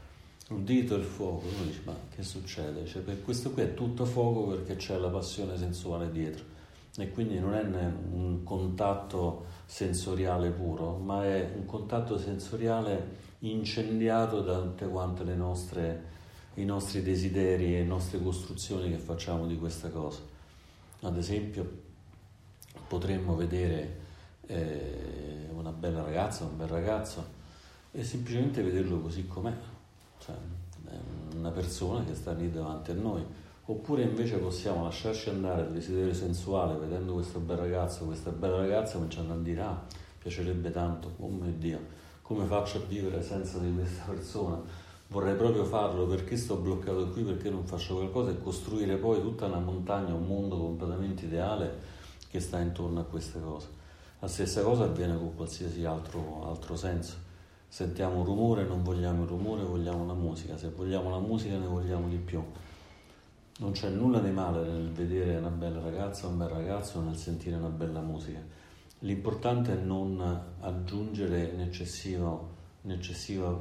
udito 0.49 0.97
il 0.97 1.05
fuoco, 1.05 1.47
uno 1.47 1.65
dice 1.65 1.83
ma 1.85 1.95
che 2.13 2.25
succede? 2.25 2.85
Cioè, 2.85 3.03
per 3.03 3.23
questo 3.23 3.53
qui 3.53 3.63
è 3.63 3.75
tutto 3.75 4.05
fuoco 4.05 4.49
perché 4.49 4.75
c'è 4.75 4.99
la 4.99 5.11
passione 5.11 5.57
sensuale 5.57 6.11
dietro 6.11 6.45
e 6.97 7.09
quindi 7.13 7.39
non 7.39 7.55
è 7.55 7.63
un 7.63 8.43
contatto 8.43 9.45
sensoriale 9.65 10.51
puro, 10.51 10.97
ma 10.97 11.25
è 11.25 11.53
un 11.55 11.67
contatto 11.67 12.19
sensoriale 12.19 13.31
incendiato 13.51 14.41
da 14.41 14.61
tutte 14.61 14.87
quante 14.89 15.25
le 15.25 15.35
nostre, 15.35 16.05
i 16.55 16.65
nostri 16.65 17.03
desideri 17.03 17.75
e 17.75 17.79
le 17.79 17.85
nostre 17.85 18.23
costruzioni 18.23 18.91
che 18.91 18.99
facciamo 18.99 19.47
di 19.47 19.59
questa 19.59 19.89
cosa. 19.89 20.21
Ad 21.01 21.17
esempio 21.17 21.81
potremmo 22.87 23.35
vedere 23.35 24.01
eh, 24.47 25.49
una 25.53 25.71
bella 25.71 26.03
ragazza, 26.03 26.45
un 26.45 26.57
bel 26.57 26.69
ragazzo 26.69 27.41
e 27.91 28.05
semplicemente 28.05 28.63
vederlo 28.63 29.01
così 29.01 29.27
com'è, 29.27 29.53
cioè 30.19 30.37
una 31.37 31.51
persona 31.51 32.05
che 32.05 32.15
sta 32.15 32.33
lì 32.33 32.51
davanti 32.51 32.91
a 32.91 32.95
noi. 32.95 33.25
Oppure 33.67 34.03
invece 34.03 34.39
possiamo 34.39 34.83
lasciarci 34.85 35.29
andare 35.31 35.63
al 35.63 35.73
desiderio 35.73 36.13
sensuale 36.13 36.77
vedendo 36.79 37.15
questo 37.15 37.39
bel 37.39 37.57
ragazzo, 37.57 38.05
questa 38.05 38.31
bella 38.31 38.57
ragazza, 38.57 38.95
cominciando 38.95 39.33
a 39.33 39.37
dire 39.37 39.61
ah, 39.61 39.81
piacerebbe 40.19 40.71
tanto, 40.71 41.15
oh 41.19 41.29
mio 41.29 41.53
Dio, 41.53 41.81
come 42.33 42.47
faccio 42.47 42.79
a 42.79 42.81
vivere 42.81 43.23
senza 43.23 43.59
di 43.59 43.73
questa 43.75 44.05
persona? 44.05 44.61
Vorrei 45.09 45.35
proprio 45.37 45.65
farlo 45.65 46.07
perché 46.07 46.37
sto 46.37 46.57
bloccato 46.57 47.09
qui, 47.09 47.23
perché 47.23 47.51
non 47.51 47.65
faccio 47.65 47.97
qualcosa 47.97 48.31
e 48.31 48.41
costruire 48.41 48.97
poi 48.97 49.21
tutta 49.21 49.47
una 49.47 49.59
montagna, 49.59 50.15
un 50.15 50.27
mondo 50.27 50.57
completamente 50.57 51.27
ideale 51.27 51.71
che 52.31 52.41
sta 52.41 52.59
intorno 52.59 53.01
a 53.01 53.05
queste 53.05 53.39
cose. 53.41 53.69
La 54.21 54.29
stessa 54.29 54.63
cosa 54.63 54.85
avviene 54.85 55.19
con 55.19 55.35
qualsiasi 55.35 55.85
altro, 55.85 56.49
altro 56.49 56.77
senso. 56.77 57.15
Sentiamo 57.69 58.21
un 58.21 58.25
rumore, 58.25 58.65
non 58.65 58.83
vogliamo 58.83 59.25
il 59.25 59.29
rumore, 59.29 59.63
vogliamo 59.65 60.07
la 60.07 60.15
musica. 60.15 60.57
Se 60.57 60.71
vogliamo 60.71 61.11
la 61.11 61.19
musica 61.19 61.59
ne 61.59 61.67
vogliamo 61.67 62.09
di 62.09 62.17
più. 62.17 62.43
Non 63.59 63.73
c'è 63.73 63.91
nulla 63.91 64.21
di 64.21 64.31
male 64.31 64.63
nel 64.63 64.91
vedere 64.91 65.37
una 65.37 65.49
bella 65.49 65.81
ragazza 65.81 66.27
un 66.27 66.39
bel 66.39 66.49
ragazzo 66.49 67.01
nel 67.01 67.17
sentire 67.17 67.57
una 67.57 67.69
bella 67.69 68.01
musica. 68.01 68.41
L'importante 69.05 69.73
è 69.73 69.77
non 69.83 70.21
aggiungere 70.61 71.51
un'eccessiva, 71.55 72.41
un'eccessiva 72.83 73.59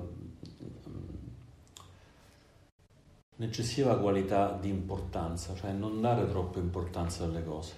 qualità 4.00 4.56
di 4.62 4.70
importanza, 4.70 5.56
cioè 5.56 5.72
non 5.72 6.00
dare 6.00 6.30
troppa 6.30 6.60
importanza 6.60 7.24
alle 7.24 7.44
cose. 7.44 7.74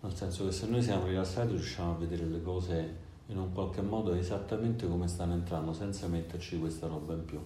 Nel 0.00 0.14
senso 0.14 0.44
che 0.44 0.52
se 0.52 0.66
noi 0.66 0.80
siamo 0.80 1.06
rilassati 1.06 1.50
riusciamo 1.50 1.90
a 1.92 1.96
vedere 1.96 2.24
le 2.24 2.40
cose 2.40 2.96
in 3.26 3.38
un 3.38 3.52
qualche 3.52 3.82
modo 3.82 4.14
esattamente 4.14 4.86
come 4.86 5.08
stanno 5.08 5.32
entrando, 5.32 5.72
senza 5.72 6.06
metterci 6.06 6.60
questa 6.60 6.86
roba 6.86 7.14
in 7.14 7.24
più. 7.24 7.40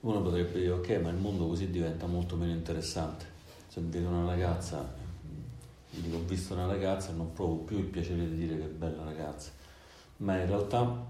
Uno 0.00 0.22
potrebbe 0.22 0.60
dire 0.60 0.70
ok, 0.70 1.00
ma 1.02 1.10
il 1.10 1.16
mondo 1.16 1.48
così 1.48 1.70
diventa 1.70 2.06
molto 2.06 2.36
meno 2.36 2.52
interessante. 2.52 3.24
Se 3.66 3.80
vedo 3.80 4.08
una 4.08 4.26
ragazza, 4.26 5.06
dico 5.90 6.16
ho 6.16 6.24
visto 6.24 6.54
una 6.54 6.66
ragazza, 6.66 7.12
non 7.12 7.32
provo 7.32 7.56
più 7.56 7.78
il 7.78 7.86
piacere 7.86 8.28
di 8.28 8.36
dire 8.36 8.58
che 8.58 8.66
bella 8.66 9.04
ragazza, 9.04 9.50
ma 10.18 10.38
in 10.38 10.46
realtà 10.46 11.06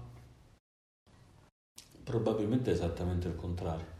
probabilmente 2.03 2.71
è 2.71 2.73
esattamente 2.73 3.27
il 3.27 3.35
contrario. 3.35 3.97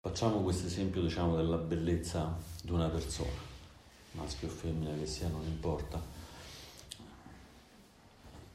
Facciamo 0.00 0.42
questo 0.42 0.66
esempio 0.66 1.02
diciamo, 1.02 1.36
della 1.36 1.56
bellezza 1.56 2.36
di 2.62 2.72
una 2.72 2.88
persona 2.88 3.46
maschio 4.12 4.48
o 4.48 4.50
femmina 4.50 4.96
che 4.96 5.06
sia, 5.06 5.28
non 5.28 5.42
importa. 5.44 6.00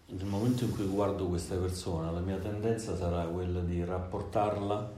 Nel 0.08 0.26
momento 0.26 0.66
in 0.66 0.72
cui 0.72 0.86
guardo 0.86 1.28
questa 1.28 1.56
persona, 1.56 2.12
la 2.12 2.20
mia 2.20 2.38
tendenza 2.38 2.96
sarà 2.96 3.24
quella 3.26 3.62
di 3.62 3.84
rapportarla 3.84 4.92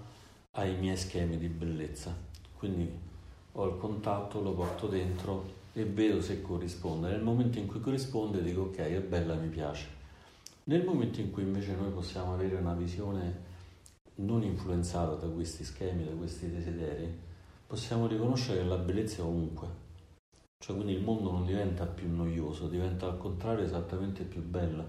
ai 0.52 0.76
miei 0.78 0.98
schemi 0.98 1.38
di 1.38 1.48
bellezza. 1.48 2.14
Quindi 2.58 2.92
ho 3.54 3.68
il 3.68 3.78
contatto, 3.78 4.42
lo 4.42 4.54
porto 4.54 4.88
dentro 4.88 5.55
e 5.76 5.86
vedo 5.86 6.20
se 6.22 6.42
corrisponde. 6.42 7.10
Nel 7.10 7.22
momento 7.22 7.60
in 7.60 7.68
cui 7.68 7.80
corrisponde 7.80 8.42
dico 8.42 8.62
ok, 8.62 8.78
è 8.78 9.02
bella, 9.02 9.36
mi 9.36 9.50
piace. 9.50 9.86
Nel 10.64 10.84
momento 10.84 11.22
in 11.22 11.30
cui 11.30 11.44
invece 11.44 11.76
noi 11.76 11.92
possiamo 11.92 12.34
avere 12.34 12.56
una 12.56 12.74
visione 12.74 13.54
non 14.16 14.42
influenzata 14.42 15.14
da 15.14 15.28
questi 15.28 15.64
schemi, 15.64 16.06
da 16.06 16.12
questi 16.12 16.50
desideri, 16.50 17.14
possiamo 17.68 18.08
riconoscere 18.08 18.64
la 18.64 18.78
bellezza 18.78 19.24
ovunque 19.24 19.84
cioè 20.66 20.76
quindi 20.76 20.94
il 20.94 21.04
mondo 21.04 21.32
non 21.32 21.46
diventa 21.46 21.86
più 21.86 22.10
noioso, 22.10 22.68
diventa 22.68 23.06
al 23.06 23.20
contrario 23.20 23.64
esattamente 23.64 24.24
più 24.24 24.42
bella. 24.42 24.84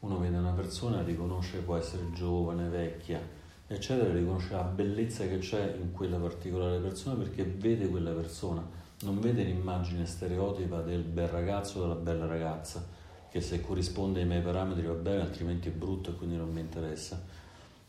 Uno 0.00 0.18
vede 0.18 0.38
una 0.38 0.52
persona, 0.52 1.02
riconosce 1.02 1.58
può 1.58 1.76
essere 1.76 2.10
giovane, 2.12 2.68
vecchia, 2.68 3.20
eccetera, 3.66 4.14
riconosce 4.14 4.54
la 4.54 4.62
bellezza 4.62 5.26
che 5.26 5.36
c'è 5.38 5.76
in 5.78 5.92
quella 5.92 6.16
particolare 6.16 6.78
persona 6.78 7.16
perché 7.16 7.44
vede 7.44 7.88
quella 7.88 8.12
persona, 8.12 8.66
non 9.02 9.20
vede 9.20 9.42
l'immagine 9.42 10.06
stereotipa 10.06 10.80
del 10.80 11.02
bel 11.02 11.28
ragazzo 11.28 11.78
o 11.78 11.82
della 11.82 11.94
bella 11.94 12.26
ragazza, 12.26 12.86
che 13.30 13.40
se 13.40 13.60
corrisponde 13.60 14.20
ai 14.20 14.26
miei 14.26 14.42
parametri 14.42 14.86
va 14.86 14.94
bene, 14.94 15.22
altrimenti 15.22 15.68
è 15.68 15.72
brutto 15.72 16.10
e 16.10 16.14
quindi 16.14 16.36
non 16.36 16.50
mi 16.50 16.60
interessa. 16.60 17.22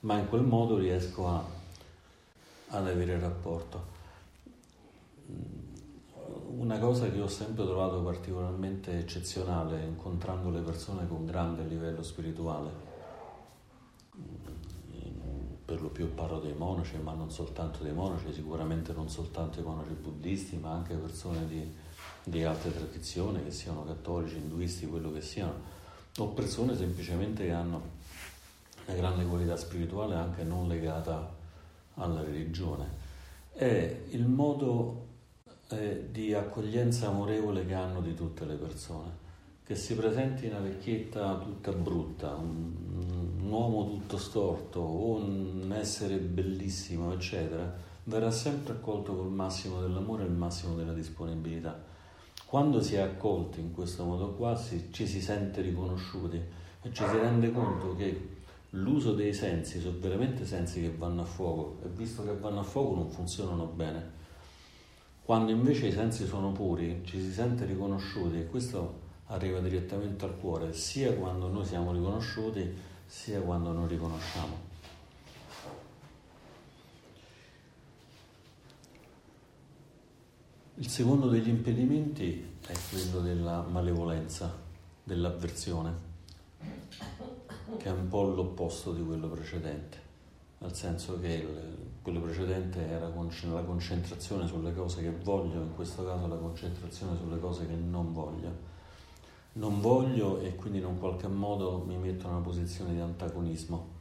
Ma 0.02 0.18
in 0.18 0.28
quel 0.28 0.44
modo 0.44 0.78
riesco 0.78 1.28
a, 1.28 1.44
ad 2.70 2.88
avere 2.88 3.14
il 3.14 3.20
rapporto 3.20 3.94
una 6.58 6.80
cosa 6.80 7.10
che 7.10 7.20
ho 7.20 7.28
sempre 7.28 7.66
trovato 7.66 8.02
particolarmente 8.02 8.98
eccezionale 8.98 9.84
incontrando 9.84 10.50
le 10.50 10.62
persone 10.62 11.08
con 11.08 11.26
grande 11.26 11.64
livello 11.64 12.02
spirituale, 12.02 12.85
per 15.66 15.82
lo 15.82 15.90
più 15.90 16.14
parlo 16.14 16.40
dei 16.40 16.54
monaci, 16.54 16.98
ma 16.98 17.14
non 17.14 17.32
soltanto 17.32 17.84
dei 17.84 17.92
monaci, 17.92 18.32
sicuramente 18.32 18.94
non 18.94 19.10
soltanto 19.10 19.60
i 19.60 19.64
monaci 19.64 19.94
buddisti, 19.94 20.58
ma 20.58 20.72
anche 20.72 20.94
persone 20.94 21.48
di, 21.48 21.74
di 22.24 22.44
altre 22.44 22.72
tradizioni, 22.72 23.44
che 23.44 23.52
siano 23.52 23.84
cattolici, 23.84 24.38
induisti, 24.38 24.86
quello 24.86 25.12
che 25.12 25.22
siano, 25.22 25.54
o 26.18 26.28
persone 26.28 26.78
semplicemente 26.78 27.46
che 27.46 27.52
hanno 27.52 27.82
una 28.86 28.96
grande 28.96 29.26
qualità 29.26 29.58
spirituale 29.58 30.16
anche 30.16 30.44
non 30.44 30.68
legata 30.68 31.34
alla 31.96 32.22
religione. 32.22 33.04
È 33.52 34.02
il 34.10 34.28
modo 34.28 35.08
eh, 35.70 36.10
di 36.12 36.34
accoglienza 36.34 37.08
amorevole 37.08 37.66
che 37.66 37.74
hanno 37.74 38.02
di 38.02 38.14
tutte 38.14 38.46
le 38.46 38.56
persone. 38.56 39.24
Che 39.66 39.76
si 39.76 39.96
presenti 39.96 40.46
una 40.46 40.60
vecchietta 40.60 41.40
tutta 41.40 41.72
brutta, 41.72 42.36
un, 42.36 42.72
un 43.42 43.52
uomo 43.52 43.88
tutto 43.88 44.18
storto 44.18 44.80
o 44.80 45.16
un 45.16 45.74
essere 45.76 46.18
bellissimo, 46.18 47.12
eccetera, 47.12 47.76
verrà 48.04 48.30
sempre 48.30 48.74
accolto 48.74 49.16
col 49.16 49.32
massimo 49.32 49.82
dell'amore 49.82 50.22
e 50.22 50.28
il 50.28 50.34
massimo 50.34 50.76
della 50.76 50.94
disponibilità. 50.94 51.84
Quando 52.46 52.80
si 52.80 52.94
è 52.94 53.00
accolti 53.00 53.60
in 53.60 53.74
questo 53.74 54.04
modo 54.04 54.34
qua 54.34 54.56
si, 54.56 54.90
ci 54.92 55.08
si 55.08 55.20
sente 55.20 55.62
riconosciuti 55.62 56.40
e 56.84 56.94
ci 56.94 57.04
si 57.04 57.18
rende 57.18 57.52
conto 57.52 57.96
che 57.96 58.36
l'uso 58.70 59.16
dei 59.16 59.34
sensi 59.34 59.80
sono 59.80 59.98
veramente 60.00 60.46
sensi 60.46 60.80
che 60.80 60.92
vanno 60.92 61.24
a 61.24 61.26
fuoco 61.26 61.80
e 61.84 61.88
visto 61.88 62.24
che 62.24 62.38
vanno 62.38 62.60
a 62.60 62.64
fuoco 62.64 62.94
non 62.94 63.10
funzionano 63.10 63.66
bene 63.66 64.24
quando 65.26 65.50
invece 65.50 65.88
i 65.88 65.92
sensi 65.92 66.28
sono 66.28 66.52
puri, 66.52 67.02
ci 67.04 67.20
si 67.20 67.32
sente 67.32 67.66
riconosciuti 67.66 68.38
e 68.38 68.46
questo 68.46 69.05
arriva 69.28 69.60
direttamente 69.60 70.26
al 70.26 70.38
cuore, 70.38 70.74
sia 70.74 71.14
quando 71.14 71.48
noi 71.48 71.66
siamo 71.66 71.92
riconosciuti, 71.92 72.78
sia 73.06 73.40
quando 73.42 73.72
non 73.72 73.88
riconosciamo. 73.88 74.74
Il 80.78 80.90
secondo 80.90 81.30
degli 81.30 81.48
impedimenti 81.48 82.58
è 82.68 82.74
quello 82.90 83.22
della 83.22 83.62
malevolenza, 83.62 84.54
dell'avversione, 85.04 85.94
che 87.78 87.86
è 87.86 87.92
un 87.92 88.08
po' 88.10 88.24
l'opposto 88.24 88.92
di 88.92 89.02
quello 89.02 89.30
precedente, 89.30 89.98
nel 90.58 90.74
senso 90.76 91.20
che 91.22 91.34
il, 91.34 91.78
quello 92.02 92.20
precedente 92.20 92.86
era 92.88 93.08
la 93.08 93.64
concentrazione 93.64 94.48
sulle 94.48 94.74
cose 94.74 95.02
che 95.02 95.12
voglio, 95.12 95.62
in 95.62 95.74
questo 95.74 96.06
caso 96.06 96.28
la 96.28 96.36
concentrazione 96.36 97.16
sulle 97.18 97.40
cose 97.40 97.66
che 97.66 97.76
non 97.76 98.12
voglio. 98.12 98.74
Non 99.58 99.80
voglio 99.80 100.42
e 100.42 100.56
quindi 100.56 100.80
in 100.80 100.86
un 100.86 101.00
qualche 101.00 101.28
modo 101.28 101.84
mi 101.88 101.96
metto 101.98 102.28
in 102.28 102.34
una 102.34 102.42
posizione 102.42 102.94
di 102.94 103.00
antagonismo. 103.00 103.94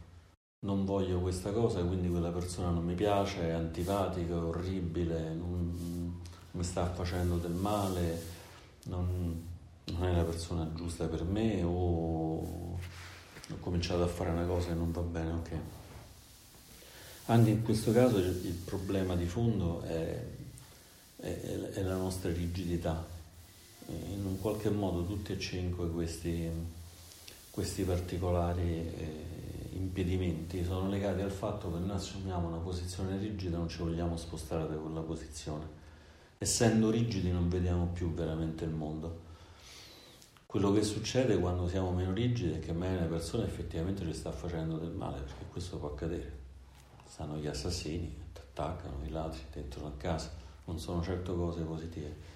Non 0.67 0.85
voglio 0.85 1.21
questa 1.21 1.53
cosa, 1.53 1.83
quindi 1.85 2.09
quella 2.09 2.31
persona 2.31 2.71
non 2.71 2.85
mi 2.85 2.95
piace, 2.95 3.43
è 3.43 3.51
antipatica, 3.51 4.35
è 4.35 4.37
orribile, 4.37 5.33
non, 5.35 6.21
mi 6.51 6.65
sta 6.65 6.87
facendo 6.87 7.37
del 7.37 7.53
male, 7.53 8.21
non, 8.85 9.43
non 9.85 10.05
è 10.05 10.13
la 10.17 10.25
persona 10.25 10.69
giusta 10.75 11.07
per 11.07 11.23
me 11.23 11.63
o 11.63 12.79
ho 13.51 13.59
cominciato 13.61 14.03
a 14.03 14.09
fare 14.09 14.31
una 14.31 14.47
cosa 14.47 14.69
che 14.69 14.75
non 14.75 14.91
va 14.91 15.03
bene, 15.03 15.31
ok. 15.31 15.51
Anche 17.27 17.51
in 17.51 17.63
questo 17.63 17.93
caso 17.93 18.19
il 18.19 18.61
problema 18.65 19.15
di 19.15 19.27
fondo 19.27 19.83
è, 19.83 20.21
è, 21.17 21.41
è 21.75 21.83
la 21.83 21.97
nostra 21.97 22.33
rigidità. 22.33 23.14
In 23.87 24.25
un 24.25 24.41
qualche 24.41 24.71
modo 24.71 25.05
tutti 25.05 25.33
e 25.33 25.39
cinque 25.39 25.91
questi, 25.91 26.49
questi 27.51 27.83
particolari 27.83 28.63
eh, 28.63 29.25
impedimenti 29.73 30.65
sono 30.65 30.89
legati 30.89 31.21
al 31.21 31.31
fatto 31.31 31.73
che 31.73 31.79
noi 31.79 31.97
assumiamo 31.97 32.49
una 32.49 32.57
posizione 32.59 33.19
rigida 33.19 33.59
non 33.59 33.69
ci 33.69 33.79
vogliamo 33.79 34.17
spostare 34.17 34.67
da 34.69 34.75
quella 34.75 35.01
posizione. 35.01 35.83
Essendo 36.39 36.91
rigidi 36.91 37.31
non 37.31 37.49
vediamo 37.49 37.87
più 37.87 38.13
veramente 38.13 38.65
il 38.65 38.71
mondo. 38.71 39.33
Quello 40.47 40.73
che 40.73 40.83
succede 40.83 41.39
quando 41.39 41.69
siamo 41.69 41.91
meno 41.91 42.13
rigidi 42.13 42.53
è 42.53 42.61
che 42.61 42.73
magari 42.73 42.99
una 42.99 43.07
persona 43.07 43.45
effettivamente 43.45 44.05
ci 44.05 44.15
sta 44.15 44.31
facendo 44.31 44.77
del 44.79 44.93
male, 44.93 45.21
perché 45.21 45.45
questo 45.51 45.79
può 45.79 45.89
accadere. 45.89 46.43
Stanno 47.07 47.37
gli 47.39 47.47
assassini, 47.47 48.07
ti 48.33 48.41
attaccano, 48.41 49.05
i 49.05 49.11
ladri 49.11 49.41
dentro 49.53 49.87
a 49.87 49.93
casa, 49.97 50.31
non 50.67 50.79
sono 50.79 51.03
certo 51.03 51.35
cose 51.35 51.63
positive. 51.63 52.34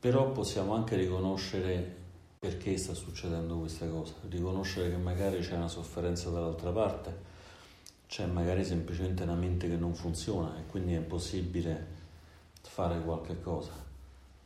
Però 0.00 0.30
possiamo 0.30 0.74
anche 0.74 0.94
riconoscere 0.94 1.96
perché 2.38 2.76
sta 2.76 2.94
succedendo 2.94 3.56
questa 3.56 3.88
cosa, 3.88 4.14
riconoscere 4.28 4.90
che 4.90 4.96
magari 4.96 5.40
c'è 5.40 5.56
una 5.56 5.66
sofferenza 5.66 6.30
dall'altra 6.30 6.70
parte, 6.70 7.16
c'è 8.06 8.24
magari 8.26 8.64
semplicemente 8.64 9.24
una 9.24 9.34
mente 9.34 9.68
che 9.68 9.74
non 9.74 9.96
funziona 9.96 10.56
e 10.56 10.66
quindi 10.66 10.94
è 10.94 10.98
impossibile 10.98 11.86
fare 12.60 13.00
qualche 13.00 13.40
cosa. 13.40 13.72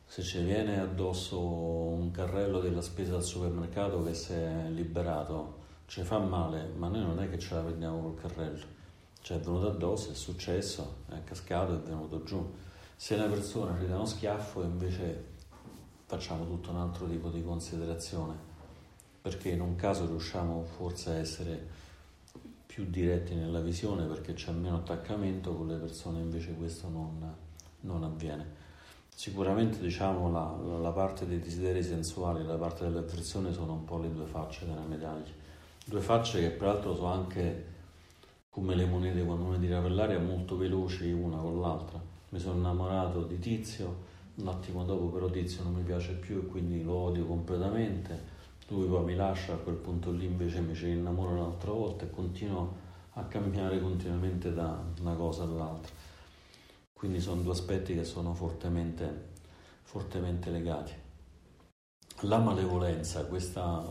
Se 0.07 0.23
ci 0.23 0.41
viene 0.41 0.79
addosso 0.79 1.39
un 1.39 2.09
carrello 2.09 2.59
della 2.59 2.81
spesa 2.81 3.13
al 3.13 3.23
supermercato 3.23 4.01
che 4.01 4.15
si 4.15 4.33
è 4.33 4.69
liberato, 4.69 5.61
ci 5.85 6.01
fa 6.01 6.17
male, 6.17 6.71
ma 6.75 6.87
noi 6.87 7.01
non 7.01 7.21
è 7.21 7.29
che 7.29 7.37
ce 7.37 7.53
la 7.53 7.61
prendiamo 7.61 8.01
col 8.01 8.19
carrello, 8.19 8.65
ci 9.21 9.33
è 9.33 9.37
venuto 9.37 9.67
addosso, 9.67 10.09
è 10.09 10.15
successo, 10.15 11.03
è 11.09 11.23
cascato, 11.23 11.75
è 11.75 11.77
venuto 11.77 12.23
giù. 12.23 12.43
Se 12.95 13.13
una 13.13 13.27
persona 13.27 13.77
ci 13.79 13.85
dà 13.85 13.95
uno 13.95 14.05
schiaffo 14.05 14.63
invece 14.63 15.32
facciamo 16.13 16.45
tutto 16.45 16.69
un 16.69 16.77
altro 16.77 17.07
tipo 17.07 17.29
di 17.29 17.43
considerazione, 17.43 18.35
perché 19.19 19.49
in 19.49 19.61
un 19.61 19.75
caso 19.75 20.05
riusciamo 20.05 20.63
forse 20.63 21.09
a 21.09 21.15
essere 21.15 21.81
più 22.67 22.85
diretti 22.85 23.33
nella 23.33 23.59
visione 23.59 24.05
perché 24.05 24.33
c'è 24.33 24.51
meno 24.51 24.77
attaccamento, 24.77 25.55
con 25.55 25.67
le 25.67 25.77
persone 25.77 26.19
invece 26.19 26.53
questo 26.53 26.87
non, 26.87 27.33
non 27.81 28.03
avviene. 28.03 28.61
Sicuramente 29.15 29.79
diciamo 29.79 30.31
la, 30.31 30.77
la, 30.79 30.91
parte 30.91 31.27
dei 31.27 31.39
desideri 31.39 31.83
sensuali 31.83 32.41
e 32.41 32.43
la 32.43 32.57
parte 32.57 32.83
dell'avversione 32.83 33.51
sono 33.51 33.73
un 33.73 33.85
po' 33.85 33.99
le 33.99 34.11
due 34.11 34.25
facce 34.25 34.67
della 34.67 34.81
medaglia. 34.81 35.31
Due 35.85 36.01
facce 36.01 36.39
che 36.39 36.49
peraltro 36.49 36.95
sono 36.95 37.11
anche 37.11 37.71
come 38.49 38.75
le 38.75 38.85
monete 38.85 39.23
quando 39.23 39.45
uno 39.45 39.59
tira 39.59 39.79
per 39.81 39.91
l'aria 39.91 40.19
molto 40.19 40.57
veloci 40.57 41.11
una 41.11 41.37
con 41.37 41.59
l'altra. 41.59 41.99
Mi 42.29 42.39
sono 42.39 42.57
innamorato 42.57 43.23
di 43.23 43.37
Tizio, 43.39 44.11
un 44.35 44.47
attimo 44.47 44.83
dopo 44.83 45.07
però 45.07 45.29
Tizio 45.29 45.63
non 45.63 45.73
mi 45.73 45.83
piace 45.83 46.13
più 46.13 46.39
e 46.39 46.45
quindi 46.45 46.83
lo 46.83 46.93
odio 46.93 47.25
completamente, 47.25 48.31
lui 48.69 48.87
poi 48.87 49.03
mi 49.03 49.15
lascia, 49.15 49.53
a 49.53 49.57
quel 49.57 49.75
punto 49.75 50.11
lì 50.11 50.25
invece 50.25 50.61
mi 50.61 50.73
ci 50.73 50.89
innamoro 50.89 51.31
un'altra 51.31 51.71
volta 51.71 52.05
e 52.05 52.09
continuo 52.09 52.81
a 53.13 53.23
cambiare 53.25 53.79
continuamente 53.79 54.53
da 54.53 54.83
una 54.99 55.13
cosa 55.13 55.43
all'altra. 55.43 55.93
Quindi 56.93 57.19
sono 57.19 57.41
due 57.41 57.51
aspetti 57.51 57.93
che 57.93 58.05
sono 58.05 58.33
fortemente, 58.33 59.31
fortemente 59.83 60.49
legati. 60.49 60.93
La 62.21 62.39
malevolenza, 62.39 63.25
questa 63.25 63.85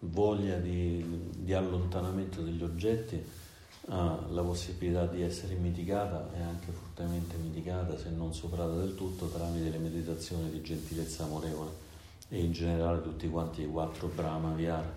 voglia 0.00 0.58
di, 0.58 1.30
di 1.38 1.52
allontanamento 1.54 2.42
degli 2.42 2.62
oggetti, 2.62 3.24
ha 3.90 4.26
la 4.28 4.42
possibilità 4.42 5.06
di 5.06 5.22
essere 5.22 5.54
mitigata 5.54 6.30
e 6.34 6.42
anche 6.42 6.72
fortemente 6.72 7.36
mitigata, 7.36 7.96
se 7.96 8.10
non 8.10 8.34
superata 8.34 8.74
del 8.74 8.94
tutto, 8.94 9.28
tramite 9.28 9.70
le 9.70 9.78
meditazioni 9.78 10.50
di 10.50 10.60
gentilezza 10.60 11.24
amorevole. 11.24 11.86
E 12.28 12.42
in 12.42 12.52
generale 12.52 13.02
tutti 13.02 13.28
quanti 13.30 13.62
i 13.62 13.66
quattro 13.66 14.08
Brahma 14.08 14.52
Vihara, 14.52 14.92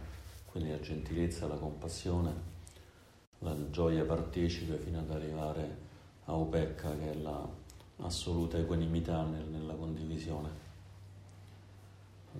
quindi 0.45 0.71
la 0.71 0.81
gentilezza, 0.81 1.48
la 1.48 1.55
compassione, 1.55 2.50
la 3.39 3.55
gioia 3.69 4.03
partecipe 4.03 4.75
fino 4.75 5.00
ad 5.00 5.10
arrivare 5.10 5.89
a 6.25 6.33
Upecca 6.33 6.98
che 6.98 7.12
è 7.12 7.15
l'assoluta 7.15 8.58
equanimità 8.58 9.23
nel, 9.23 9.45
nella 9.45 9.73
condivisione. 9.73 10.69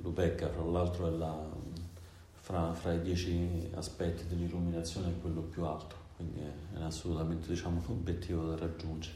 L'Upecca 0.02 0.50
fra 0.50 0.64
l'altro 0.64 1.08
è 1.08 1.12
la, 1.12 1.50
fra, 2.34 2.74
fra 2.74 2.94
i 2.94 3.02
dieci 3.02 3.70
aspetti 3.74 4.28
dell'illuminazione 4.28 5.10
è 5.10 5.22
quello 5.22 5.42
più 5.42 5.64
alto 5.64 6.01
quindi 6.22 6.42
è 6.42 6.82
assolutamente 6.82 7.48
diciamo, 7.50 7.82
un 7.88 7.96
obiettivo 7.96 8.46
da 8.46 8.58
raggiungere. 8.58 9.16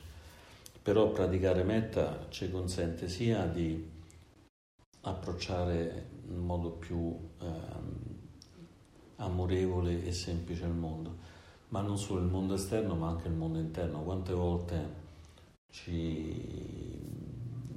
Però 0.81 1.11
praticare 1.11 1.63
metta 1.63 2.25
ci 2.29 2.49
consente 2.49 3.07
sia 3.07 3.45
di 3.45 3.93
approcciare 5.01 6.09
in 6.27 6.39
modo 6.39 6.71
più 6.71 7.15
eh, 7.39 7.45
amorevole 9.17 10.05
e 10.05 10.11
semplice 10.11 10.65
il 10.65 10.73
mondo, 10.73 11.15
ma 11.69 11.81
non 11.81 11.97
solo 11.97 12.21
il 12.21 12.27
mondo 12.27 12.55
esterno 12.55 12.95
ma 12.95 13.09
anche 13.09 13.27
il 13.27 13.33
mondo 13.33 13.59
interno. 13.59 14.01
Quante 14.01 14.33
volte 14.33 15.03
ci, 15.69 17.01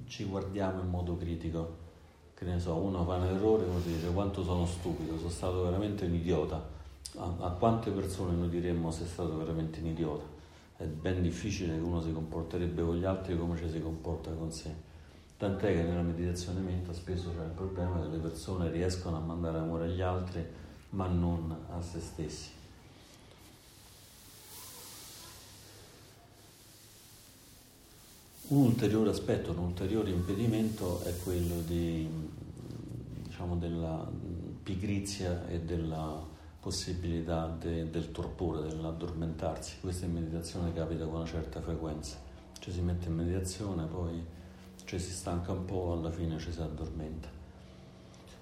ci 0.07 0.25
guardiamo 0.25 0.81
in 0.81 0.89
modo 0.89 1.17
critico? 1.17 1.87
Che 2.35 2.45
ne 2.45 2.61
so, 2.61 2.75
uno 2.77 3.05
fa 3.05 3.17
un 3.17 3.25
errore 3.25 3.65
e 3.65 3.69
uno 3.69 3.81
si 3.81 3.93
dice 3.95 4.13
quanto 4.13 4.45
sono 4.45 4.65
stupido, 4.65 5.17
sono 5.17 5.29
stato 5.29 5.65
veramente 5.65 6.05
un 6.05 6.15
idiota 6.15 6.77
a, 7.19 7.47
a 7.47 7.51
quante 7.51 7.91
persone 7.91 8.37
noi 8.37 8.49
diremmo 8.49 8.91
sei 8.91 9.07
stato 9.07 9.37
veramente 9.37 9.81
un 9.81 9.87
idiota? 9.87 10.25
È 10.77 10.85
ben 10.85 11.23
difficile 11.23 11.75
che 11.75 11.81
uno 11.81 12.01
si 12.01 12.13
comporterebbe 12.13 12.83
con 12.83 12.97
gli 12.97 13.05
altri 13.05 13.37
come 13.37 13.57
ci 13.57 13.69
si 13.69 13.81
comporta 13.81 14.31
con 14.31 14.53
sé. 14.53 14.73
Tant'è 15.37 15.73
che 15.73 15.83
nella 15.83 16.03
meditazione 16.03 16.61
menta 16.61 16.93
spesso 16.93 17.33
c'è 17.37 17.45
il 17.45 17.51
problema 17.51 18.01
che 18.01 18.09
le 18.09 18.19
persone 18.19 18.71
riescono 18.71 19.17
a 19.17 19.21
mandare 19.21 19.59
amore 19.59 19.85
agli 19.87 20.01
altri 20.01 20.45
ma 20.91 21.07
non 21.07 21.55
a 21.71 21.83
se 21.83 22.01
stessi. 22.01 22.51
Un 28.49 28.65
ulteriore 28.65 29.11
aspetto, 29.11 29.51
un 29.51 29.59
ulteriore 29.59 30.11
impedimento 30.11 31.03
è 31.03 31.15
quello 31.23 31.61
di, 31.61 32.09
diciamo, 33.25 33.57
della 33.57 34.11
pigrizia 34.63 35.47
e 35.49 35.61
della 35.61 36.37
possibilità 36.61 37.47
de, 37.47 37.91
del 37.91 38.11
torpore, 38.11 38.69
dell'addormentarsi. 38.69 39.77
Questa 39.81 40.07
in 40.07 40.13
meditazione 40.13 40.73
capita 40.73 41.05
con 41.05 41.17
una 41.17 41.27
certa 41.27 41.61
frequenza. 41.61 42.17
Ci 42.59 42.73
si 42.73 42.81
mette 42.81 43.09
in 43.09 43.15
meditazione, 43.15 43.85
poi 43.85 44.25
ci 44.85 44.99
si 44.99 45.13
stanca 45.13 45.53
un 45.53 45.65
po', 45.65 45.93
alla 45.93 46.11
fine 46.11 46.39
ci 46.39 46.53
si 46.53 46.61
addormenta. 46.61 47.29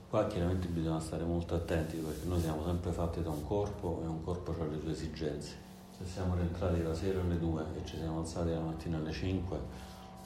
Qua 0.08 0.26
chiaramente 0.28 0.68
bisogna 0.68 1.00
stare 1.00 1.24
molto 1.24 1.54
attenti 1.54 1.96
perché 1.96 2.26
noi 2.26 2.40
siamo 2.40 2.64
sempre 2.64 2.92
fatti 2.92 3.22
da 3.22 3.30
un 3.30 3.44
corpo 3.44 4.00
e 4.02 4.06
un 4.06 4.22
corpo 4.22 4.54
ha 4.58 4.64
le 4.64 4.78
sue 4.80 4.92
esigenze. 4.92 5.64
Se 5.98 6.04
siamo 6.06 6.34
rientrati 6.34 6.82
la 6.82 6.94
sera 6.94 7.20
alle 7.20 7.38
2 7.38 7.62
e 7.76 7.86
ci 7.86 7.96
siamo 7.96 8.20
alzati 8.20 8.50
la 8.50 8.60
mattina 8.60 8.98
alle 8.98 9.12
5, 9.12 9.58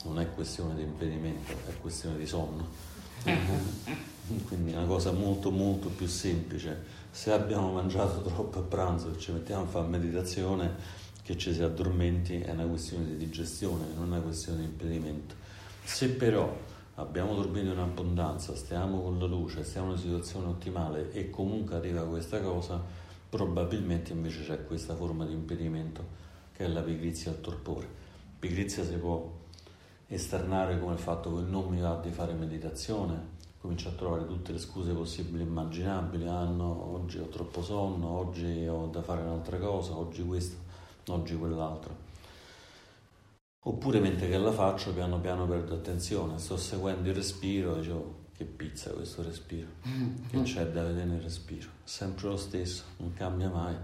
non 0.04 0.20
è 0.20 0.30
questione 0.34 0.74
di 0.74 0.82
impedimento, 0.82 1.52
è 1.66 1.80
questione 1.80 2.18
di 2.18 2.26
sonno. 2.26 2.66
Quindi 4.46 4.72
è 4.72 4.76
una 4.76 4.86
cosa 4.86 5.12
molto 5.12 5.50
molto 5.50 5.88
più 5.88 6.06
semplice 6.06 6.99
se 7.10 7.32
abbiamo 7.32 7.72
mangiato 7.72 8.22
troppo 8.28 8.58
a 8.60 8.62
pranzo 8.62 9.12
e 9.12 9.18
ci 9.18 9.32
mettiamo 9.32 9.62
a 9.62 9.66
fare 9.66 9.86
meditazione, 9.88 10.98
che 11.22 11.36
ci 11.36 11.52
si 11.52 11.62
addormenti 11.62 12.40
è 12.40 12.50
una 12.50 12.66
questione 12.66 13.04
di 13.04 13.16
digestione, 13.16 13.84
non 13.94 14.06
una 14.06 14.20
questione 14.20 14.60
di 14.60 14.64
impedimento. 14.64 15.34
Se 15.84 16.08
però 16.10 16.56
abbiamo 16.96 17.34
dormito 17.34 17.70
in 17.70 17.78
abbondanza, 17.78 18.56
stiamo 18.56 19.00
con 19.00 19.18
la 19.18 19.26
luce, 19.26 19.62
stiamo 19.62 19.88
in 19.88 19.92
una 19.92 20.00
situazione 20.00 20.46
ottimale 20.46 21.12
e 21.12 21.30
comunque 21.30 21.76
arriva 21.76 22.02
questa 22.04 22.40
cosa, 22.40 22.82
probabilmente 23.28 24.12
invece 24.12 24.44
c'è 24.44 24.64
questa 24.66 24.94
forma 24.96 25.24
di 25.24 25.32
impedimento 25.32 26.18
che 26.52 26.64
è 26.64 26.68
la 26.68 26.82
pigrizia 26.82 27.30
al 27.30 27.40
torpore. 27.40 27.86
Pigrizia 28.38 28.84
si 28.84 28.96
può 28.96 29.38
esternare 30.08 30.80
come 30.80 30.94
il 30.94 30.98
fatto 30.98 31.36
che 31.36 31.42
non 31.42 31.68
mi 31.68 31.80
va 31.80 32.00
di 32.02 32.10
fare 32.10 32.32
meditazione, 32.32 33.38
comincio 33.60 33.90
a 33.90 33.92
trovare 33.92 34.26
tutte 34.26 34.52
le 34.52 34.58
scuse 34.58 34.92
possibili 34.92 35.42
e 35.42 35.46
immaginabili, 35.46 36.26
ah 36.26 36.44
no, 36.44 36.94
oggi 36.94 37.18
ho 37.18 37.26
troppo 37.26 37.62
sonno, 37.62 38.08
oggi 38.08 38.66
ho 38.66 38.86
da 38.86 39.02
fare 39.02 39.20
un'altra 39.20 39.58
cosa, 39.58 39.94
oggi 39.96 40.24
questo, 40.24 40.56
oggi 41.08 41.36
quell'altro. 41.36 42.08
Oppure 43.64 44.00
mentre 44.00 44.30
che 44.30 44.38
la 44.38 44.52
faccio 44.52 44.94
piano 44.94 45.20
piano 45.20 45.46
perdo 45.46 45.74
attenzione, 45.74 46.38
sto 46.38 46.56
seguendo 46.56 47.10
il 47.10 47.14
respiro 47.14 47.76
e 47.76 47.80
dicevo 47.80 48.14
che 48.32 48.46
pizza 48.46 48.90
questo 48.92 49.22
respiro, 49.22 49.68
che 50.30 50.40
c'è 50.40 50.66
da 50.70 50.82
vedere 50.82 51.04
nel 51.04 51.20
respiro, 51.20 51.68
sempre 51.84 52.28
lo 52.28 52.38
stesso, 52.38 52.84
non 52.96 53.12
cambia 53.12 53.50
mai, 53.50 53.76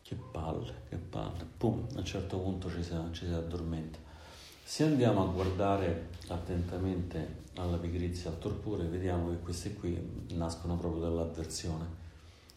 che 0.00 0.14
palle, 0.14 0.84
che 0.88 0.96
palle, 0.96 1.46
pum, 1.58 1.86
a 1.94 1.98
un 1.98 2.04
certo 2.06 2.38
punto 2.38 2.70
ci 2.70 2.82
si, 2.82 2.94
ci 3.12 3.26
si 3.26 3.32
addormenta. 3.32 4.05
Se 4.68 4.82
andiamo 4.82 5.22
a 5.22 5.26
guardare 5.26 6.08
attentamente 6.26 7.44
alla 7.54 7.76
pigrizia, 7.76 8.30
al 8.30 8.40
torpore, 8.40 8.82
vediamo 8.86 9.30
che 9.30 9.38
queste 9.38 9.74
qui 9.74 10.26
nascono 10.32 10.76
proprio 10.76 11.02
dall'avversione. 11.02 11.84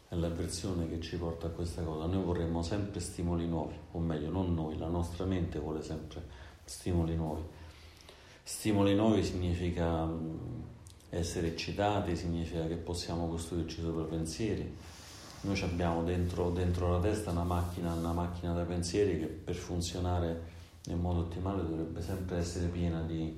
È 0.07 0.15
l'avversione 0.15 0.89
che 0.89 0.99
ci 1.01 1.17
porta 1.17 1.45
a 1.45 1.49
questa 1.51 1.83
cosa. 1.83 2.07
Noi 2.07 2.23
vorremmo 2.23 2.63
sempre 2.63 2.99
stimoli 2.99 3.47
nuovi, 3.47 3.75
o 3.91 3.99
meglio, 3.99 4.31
non 4.31 4.55
noi, 4.55 4.79
la 4.79 4.87
nostra 4.87 5.25
mente 5.25 5.59
vuole 5.59 5.83
sempre 5.83 6.23
stimoli 6.65 7.15
nuovi. 7.15 7.43
Stimoli 8.41 8.95
nuovi 8.95 9.23
significa 9.23 10.03
mm, 10.03 10.61
essere 11.09 11.49
eccitati, 11.49 12.15
significa 12.15 12.65
che 12.65 12.77
possiamo 12.77 13.27
costruirci 13.27 13.81
sopra 13.81 14.03
pensieri, 14.05 14.75
noi 15.41 15.61
abbiamo 15.61 16.03
dentro, 16.03 16.49
dentro, 16.49 16.91
la 16.91 16.99
testa 16.99 17.29
una 17.29 17.43
macchina, 17.43 17.93
una 17.93 18.13
macchina 18.13 18.51
da 18.53 18.63
pensieri 18.63 19.19
che 19.19 19.27
per 19.27 19.53
funzionare 19.53 20.57
in 20.87 20.99
modo 20.99 21.21
ottimale 21.21 21.61
dovrebbe 21.61 22.01
sempre 22.01 22.37
essere 22.37 22.67
piena 22.67 23.01
di 23.01 23.37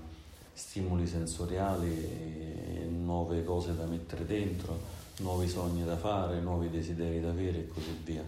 stimoli 0.54 1.08
sensoriali, 1.08 2.88
nuove 2.90 3.44
cose 3.44 3.76
da 3.76 3.86
mettere 3.86 4.26
dentro, 4.26 4.78
nuovi 5.20 5.48
sogni 5.48 5.84
da 5.84 5.98
fare, 5.98 6.40
nuovi 6.40 6.70
desideri 6.70 7.20
da 7.20 7.30
avere 7.30 7.60
e 7.60 7.68
così 7.68 7.98
via. 8.04 8.24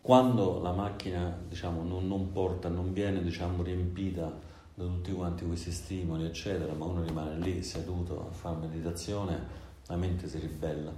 Quando 0.00 0.60
la 0.60 0.72
macchina 0.72 1.36
diciamo, 1.48 1.82
non, 1.82 2.06
non, 2.06 2.30
porta, 2.30 2.68
non 2.68 2.92
viene 2.92 3.22
diciamo, 3.22 3.62
riempita 3.62 4.52
da 4.74 4.84
tutti 4.84 5.12
quanti 5.12 5.46
questi 5.46 5.72
stimoli, 5.72 6.24
eccetera, 6.24 6.72
ma 6.74 6.84
uno 6.84 7.02
rimane 7.02 7.38
lì 7.38 7.62
seduto 7.62 8.26
a 8.28 8.32
fare 8.32 8.56
meditazione, 8.56 9.62
la 9.86 9.96
mente 9.96 10.28
si 10.28 10.38
ribella. 10.38 10.92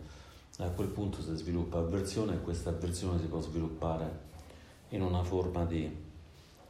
A 0.58 0.68
quel 0.70 0.88
punto 0.88 1.22
si 1.22 1.34
sviluppa 1.36 1.78
avversione 1.78 2.34
e 2.34 2.40
questa 2.40 2.70
avversione 2.70 3.20
si 3.20 3.26
può 3.26 3.40
sviluppare 3.40 4.24
in 4.90 5.02
una 5.02 5.22
forma 5.22 5.64
di, 5.64 6.04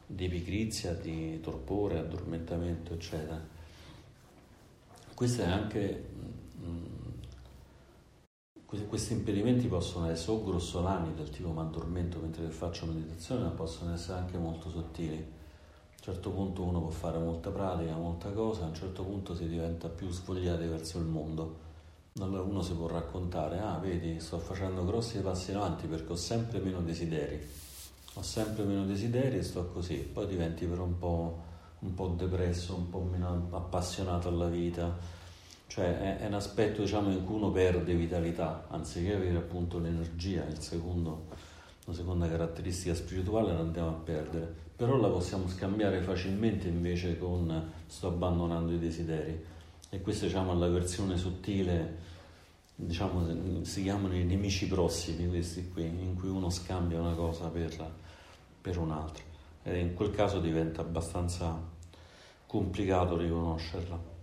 di 0.07 0.27
pigrizia, 0.27 0.93
di 0.93 1.39
torpore, 1.41 1.99
addormentamento, 1.99 2.93
eccetera. 2.93 3.39
Questi 5.13 5.41
anche 5.41 6.09
mm, 6.59 6.85
questi 8.87 9.13
impedimenti 9.13 9.67
possono 9.67 10.09
essere 10.09 10.31
o 10.31 10.43
grossolani 10.43 11.13
del 11.13 11.29
tipo 11.29 11.49
mi 11.49 11.59
addormento 11.59 12.19
mentre 12.19 12.49
faccio 12.49 12.85
meditazione, 12.85 13.43
ma 13.43 13.49
possono 13.49 13.93
essere 13.93 14.19
anche 14.19 14.37
molto 14.37 14.69
sottili. 14.69 15.15
A 15.15 15.19
un 15.19 16.13
certo 16.13 16.29
punto 16.31 16.63
uno 16.63 16.79
può 16.79 16.89
fare 16.89 17.17
molta 17.17 17.49
pratica, 17.49 17.95
molta 17.95 18.31
cosa, 18.31 18.63
a 18.63 18.67
un 18.67 18.75
certo 18.75 19.03
punto 19.03 19.35
si 19.35 19.47
diventa 19.47 19.89
più 19.89 20.09
svogliati 20.09 20.65
verso 20.65 20.97
il 20.99 21.05
mondo 21.05 21.65
allora 22.23 22.41
uno 22.41 22.61
si 22.61 22.73
può 22.73 22.87
raccontare, 22.87 23.59
ah 23.59 23.77
vedi, 23.77 24.19
sto 24.19 24.39
facendo 24.39 24.83
grossi 24.85 25.19
passi 25.19 25.51
in 25.51 25.57
avanti 25.57 25.87
perché 25.87 26.11
ho 26.11 26.15
sempre 26.15 26.59
meno 26.59 26.81
desideri, 26.81 27.39
ho 28.17 28.21
sempre 28.23 28.63
meno 28.63 28.83
desideri 28.85 29.37
e 29.37 29.43
sto 29.43 29.67
così, 29.67 29.97
poi 29.97 30.25
diventi 30.25 30.65
per 30.65 30.79
un 30.79 30.97
po', 30.97 31.43
un 31.79 31.93
po 31.93 32.07
depresso, 32.07 32.75
un 32.75 32.89
po' 32.89 33.01
meno 33.01 33.47
appassionato 33.51 34.27
alla 34.27 34.47
vita, 34.47 34.97
cioè 35.67 35.99
è, 35.99 36.17
è, 36.17 36.25
un 36.25 36.33
aspetto 36.33 36.81
diciamo 36.81 37.11
in 37.11 37.23
cui 37.23 37.35
uno 37.35 37.51
perde 37.51 37.93
vitalità, 37.93 38.65
anziché 38.69 39.13
avere 39.13 39.37
appunto 39.37 39.77
l'energia, 39.77 40.43
secondo, 40.57 41.25
la 41.85 41.93
seconda 41.93 42.27
caratteristica 42.27 42.95
spirituale 42.95 43.53
la 43.53 43.59
andiamo 43.59 43.89
a 43.89 43.99
perdere, 44.03 44.51
però 44.75 44.97
la 44.97 45.09
possiamo 45.09 45.47
scambiare 45.47 46.01
facilmente 46.01 46.67
invece 46.67 47.19
con 47.19 47.71
sto 47.85 48.07
abbandonando 48.07 48.73
i 48.73 48.79
desideri. 48.79 49.45
E 49.89 50.01
questa 50.01 50.25
diciamo, 50.25 50.53
è 50.53 50.55
la 50.55 50.67
versione 50.67 51.17
sottile, 51.17 52.15
diciamo, 52.79 53.63
si 53.63 53.81
chiamano 53.81 54.15
i 54.15 54.23
nemici 54.23 54.67
prossimi 54.67 55.27
questi 55.27 55.67
qui, 55.69 55.85
in 55.85 56.15
cui 56.15 56.29
uno 56.29 56.49
scambia 56.49 57.01
una 57.01 57.13
cosa 57.13 57.47
per, 57.47 57.91
per 58.61 58.77
un'altra. 58.77 59.23
E 59.63 59.79
in 59.79 59.93
quel 59.95 60.11
caso 60.11 60.39
diventa 60.39 60.81
abbastanza 60.81 61.59
complicato 62.45 63.17
riconoscerla. 63.17 64.15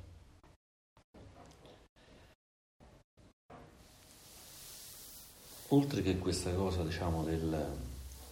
Oltre 5.69 6.03
che 6.03 6.19
questa 6.19 6.55
cosa 6.55 6.85
diciamo, 6.85 7.25
del, 7.25 7.67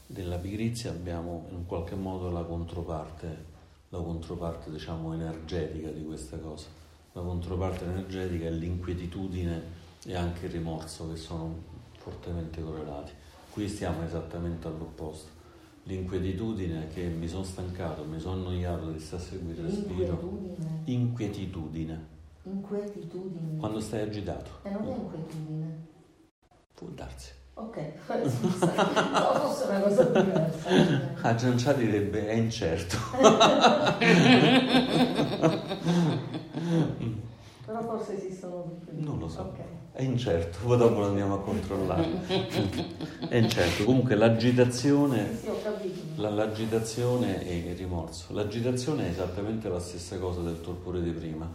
della 0.07 0.39
pigrizia 0.39 0.91
abbiamo 0.91 1.49
in 1.51 1.67
qualche 1.67 1.97
modo 1.97 2.31
la 2.31 2.43
controparte, 2.43 3.45
la 3.89 3.99
controparte 3.99 4.71
diciamo, 4.71 5.13
energetica 5.13 5.91
di 5.91 6.05
questa 6.05 6.39
cosa 6.39 6.81
la 7.13 7.21
controparte 7.21 7.85
energetica 7.85 8.47
è 8.47 8.51
l'inquietudine 8.51 9.81
e 10.05 10.17
anche 10.17 10.47
il 10.47 10.53
rimorso 10.53 11.09
che 11.11 11.17
sono 11.17 11.55
fortemente 11.99 12.63
correlati. 12.63 13.13
Qui 13.51 13.69
stiamo 13.69 14.03
esattamente 14.05 14.67
all'opposto. 14.67 15.41
L'inquietudine 15.85 16.89
che 16.89 17.03
mi 17.05 17.29
sono 17.29 17.45
stancato, 17.45 18.05
mi 18.05 18.19
sono 18.19 18.35
annoiato 18.35 18.91
di 18.91 18.99
stare 18.99 19.23
a 19.23 19.27
seguire 19.27 19.61
il 19.61 19.67
respiro. 19.67 20.41
Inquietudine. 20.85 22.07
Inquietudine. 22.45 23.59
Quando 23.59 23.81
stai 23.81 24.03
agitato. 24.03 24.51
E 24.63 24.71
non 24.71 24.85
è 24.85 24.95
inquietudine. 24.95 25.87
Può 26.75 26.89
darsi. 26.89 27.33
Ok, 27.55 27.77
no, 28.09 28.29
fosse 29.35 29.65
una 29.69 29.81
cosa 29.81 30.05
diversa. 30.05 30.69
A 31.29 31.35
Giancià 31.35 31.73
direbbe 31.75 32.27
è 32.29 32.33
incerto. 32.33 32.97
Però 37.73 37.97
forse 37.97 38.19
esistono 38.19 38.65
tutti. 38.65 39.03
Non 39.03 39.19
lo 39.19 39.29
so. 39.29 39.41
Okay. 39.41 39.65
È 39.93 40.03
incerto, 40.03 40.59
poi 40.63 40.77
dopo 40.77 41.01
lo 41.01 41.07
andiamo 41.07 41.37
a 41.37 41.41
controllare. 41.41 42.07
è 43.29 43.37
incerto. 43.37 43.85
Comunque 43.85 44.15
l'agitazione, 44.15 45.35
sì, 45.35 45.49
la, 46.17 46.29
l'agitazione 46.29 47.43
e 47.47 47.71
il 47.71 47.75
rimorso. 47.75 48.35
L'agitazione 48.35 49.07
è 49.07 49.09
esattamente 49.09 49.71
la 49.71 49.81
stessa 49.81 50.19
cosa 50.19 50.43
del 50.43 50.61
torpore 50.61 51.03
di 51.03 51.13
prima. 51.13 51.49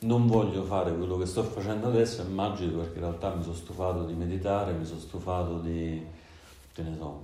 Non 0.00 0.26
voglio 0.26 0.62
fare 0.64 0.94
quello 0.94 1.16
che 1.16 1.24
sto 1.24 1.42
facendo 1.42 1.86
adesso, 1.86 2.20
immagino 2.20 2.78
perché 2.78 2.98
in 2.98 3.04
realtà 3.04 3.34
mi 3.34 3.42
sono 3.42 3.54
stufato 3.54 4.04
di 4.04 4.12
meditare, 4.12 4.72
mi 4.72 4.84
sono 4.84 5.00
stufato 5.00 5.58
di 5.58 6.04
che 6.74 6.82
ne 6.82 6.96
so, 6.98 7.20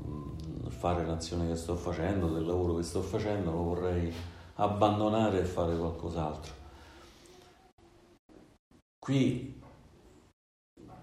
fare 0.68 1.04
l'azione 1.04 1.48
che 1.48 1.56
sto 1.56 1.74
facendo, 1.74 2.28
del 2.28 2.46
lavoro 2.46 2.76
che 2.76 2.82
sto 2.82 3.02
facendo, 3.02 3.50
lo 3.50 3.62
vorrei 3.62 4.12
abbandonare 4.56 5.40
e 5.40 5.44
fare 5.44 5.76
qualcos'altro. 5.76 6.57
Qui 8.98 9.58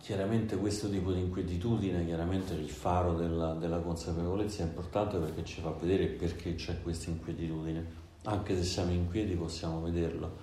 chiaramente 0.05 0.58
questo 0.58 0.88
tipo 0.88 1.12
di 1.12 1.21
inquietudine, 1.21 2.05
chiaramente 2.05 2.53
il 2.53 2.69
faro 2.69 3.15
della, 3.15 3.55
della, 3.55 3.79
consapevolezza 3.79 4.62
è 4.62 4.67
importante 4.67 5.17
perché 5.17 5.43
ci 5.43 5.62
fa 5.62 5.71
vedere 5.71 6.05
perché 6.10 6.53
c'è 6.53 6.81
questa 6.84 7.10
inquietudine. 7.10 8.03
Anche 8.25 8.55
se 8.55 8.63
siamo 8.63 8.91
inquieti 8.91 9.34
possiamo 9.34 9.81
vederlo, 9.81 10.38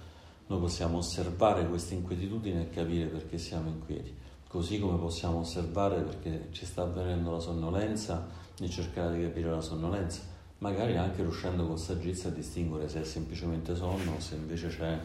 noi 0.49 0.59
possiamo 0.59 0.99
osservare 0.99 1.69
questa 1.69 1.95
inquietudine 1.95 2.63
e 2.63 2.71
capire 2.71 3.07
perché 3.07 3.39
siamo 3.39 3.69
inquieti, 3.69 4.13
così 4.49 4.81
come 4.81 4.99
possiamo 4.99 5.39
osservare 5.39 6.01
perché 6.03 6.49
ci 6.51 6.67
sta 6.67 6.83
avvenendo 6.83 7.31
la 7.31 7.39
sonnolenza 7.39 8.29
e 8.59 8.69
cercare 8.69 9.17
di 9.17 9.23
capire 9.23 9.51
la 9.51 9.61
sonnolenza, 9.61 10.23
magari 10.59 10.97
anche 10.97 11.23
riuscendo 11.23 11.67
con 11.69 11.79
saggezza 11.79 12.27
a 12.29 12.33
distinguere 12.33 12.89
se 12.89 13.03
è 13.03 13.05
semplicemente 13.05 13.77
sonno 13.77 14.15
o 14.17 14.21
se 14.21 14.35
invece 14.35 14.69
c'è 14.69 14.99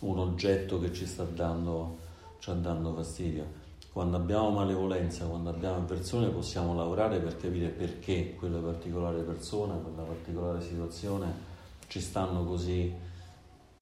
un 0.00 0.18
oggetto 0.18 0.78
che 0.78 0.92
ci 0.92 1.06
sta 1.06 1.24
dando, 1.24 1.98
ci 2.38 2.50
dando 2.60 2.92
fastidio. 2.94 3.64
Quando 3.92 4.18
abbiamo 4.18 4.50
malevolenza, 4.50 5.24
quando 5.24 5.48
abbiamo 5.48 5.76
avversione, 5.76 6.28
possiamo 6.28 6.74
lavorare 6.74 7.18
per 7.18 7.36
capire 7.36 7.68
perché 7.68 8.34
quella 8.34 8.58
particolare 8.58 9.22
persona, 9.22 9.74
quella 9.74 10.02
particolare 10.02 10.60
situazione 10.60 11.54
ci 11.86 12.00
stanno 12.00 12.44
così 12.44 12.92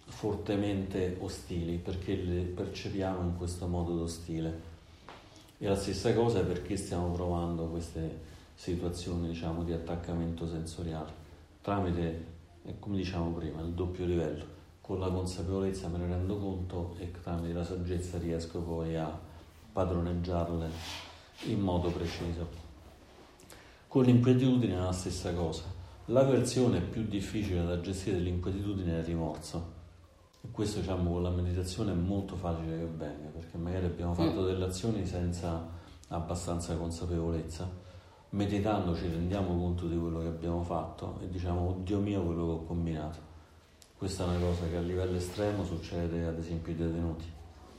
fortemente 0.06 1.16
ostili, 1.20 1.78
perché 1.78 2.14
le 2.14 2.42
percepiamo 2.42 3.22
in 3.22 3.36
questo 3.36 3.66
modo 3.66 3.96
d'ostile. 3.96 4.72
E 5.58 5.66
la 5.66 5.76
stessa 5.76 6.14
cosa 6.14 6.40
è 6.40 6.44
perché 6.44 6.76
stiamo 6.76 7.10
provando 7.10 7.64
queste 7.64 8.32
situazioni 8.54 9.28
diciamo, 9.28 9.64
di 9.64 9.72
attaccamento 9.72 10.46
sensoriale 10.46 11.22
tramite, 11.60 12.32
come 12.78 12.98
diciamo 12.98 13.32
prima, 13.32 13.62
il 13.62 13.72
doppio 13.72 14.04
livello 14.04 14.54
con 14.86 14.98
la 14.98 15.08
consapevolezza 15.08 15.88
me 15.88 15.96
ne 15.96 16.06
rendo 16.08 16.36
conto 16.36 16.94
e 16.98 17.10
tramite 17.10 17.54
la 17.54 17.64
saggezza 17.64 18.18
riesco 18.18 18.60
poi 18.60 18.94
a 18.94 19.18
padroneggiarle 19.72 20.68
in 21.46 21.60
modo 21.60 21.88
preciso. 21.88 22.46
Con 23.88 24.04
l'inquietudine 24.04 24.74
è 24.74 24.78
la 24.78 24.92
stessa 24.92 25.32
cosa. 25.32 25.62
La 26.06 26.22
versione 26.24 26.82
più 26.82 27.06
difficile 27.06 27.64
da 27.64 27.80
gestire 27.80 28.16
dell'inquietudine 28.16 28.96
è 28.96 28.98
il 28.98 29.04
rimorso. 29.04 29.72
E 30.42 30.50
questo 30.50 30.80
diciamo 30.80 31.12
con 31.12 31.22
la 31.22 31.30
meditazione 31.30 31.92
è 31.92 31.94
molto 31.94 32.36
facile 32.36 32.76
che 32.76 32.84
venga, 32.84 33.28
perché 33.28 33.56
magari 33.56 33.86
abbiamo 33.86 34.12
fatto 34.12 34.42
mm. 34.42 34.46
delle 34.46 34.66
azioni 34.66 35.06
senza 35.06 35.66
abbastanza 36.08 36.76
consapevolezza. 36.76 37.66
Meditando 38.30 38.94
ci 38.94 39.08
rendiamo 39.08 39.56
conto 39.56 39.86
di 39.86 39.96
quello 39.96 40.20
che 40.20 40.26
abbiamo 40.26 40.62
fatto 40.62 41.20
e 41.22 41.28
diciamo, 41.30 41.70
oddio 41.70 42.00
mio, 42.00 42.22
quello 42.22 42.44
che 42.44 42.52
ho 42.52 42.64
combinato 42.64 43.32
questa 43.96 44.24
è 44.24 44.28
una 44.28 44.46
cosa 44.46 44.68
che 44.68 44.76
a 44.76 44.80
livello 44.80 45.16
estremo 45.16 45.64
succede 45.64 46.26
ad 46.26 46.38
esempio 46.38 46.72
ai 46.72 46.78
detenuti. 46.78 47.24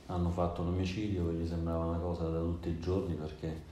Hanno 0.06 0.30
fatto 0.30 0.62
un 0.62 0.68
omicidio 0.68 1.28
che 1.28 1.34
gli 1.34 1.46
sembrava 1.46 1.84
una 1.84 1.98
cosa 1.98 2.28
da 2.28 2.40
tutti 2.40 2.68
i 2.68 2.80
giorni 2.80 3.14
perché 3.14 3.62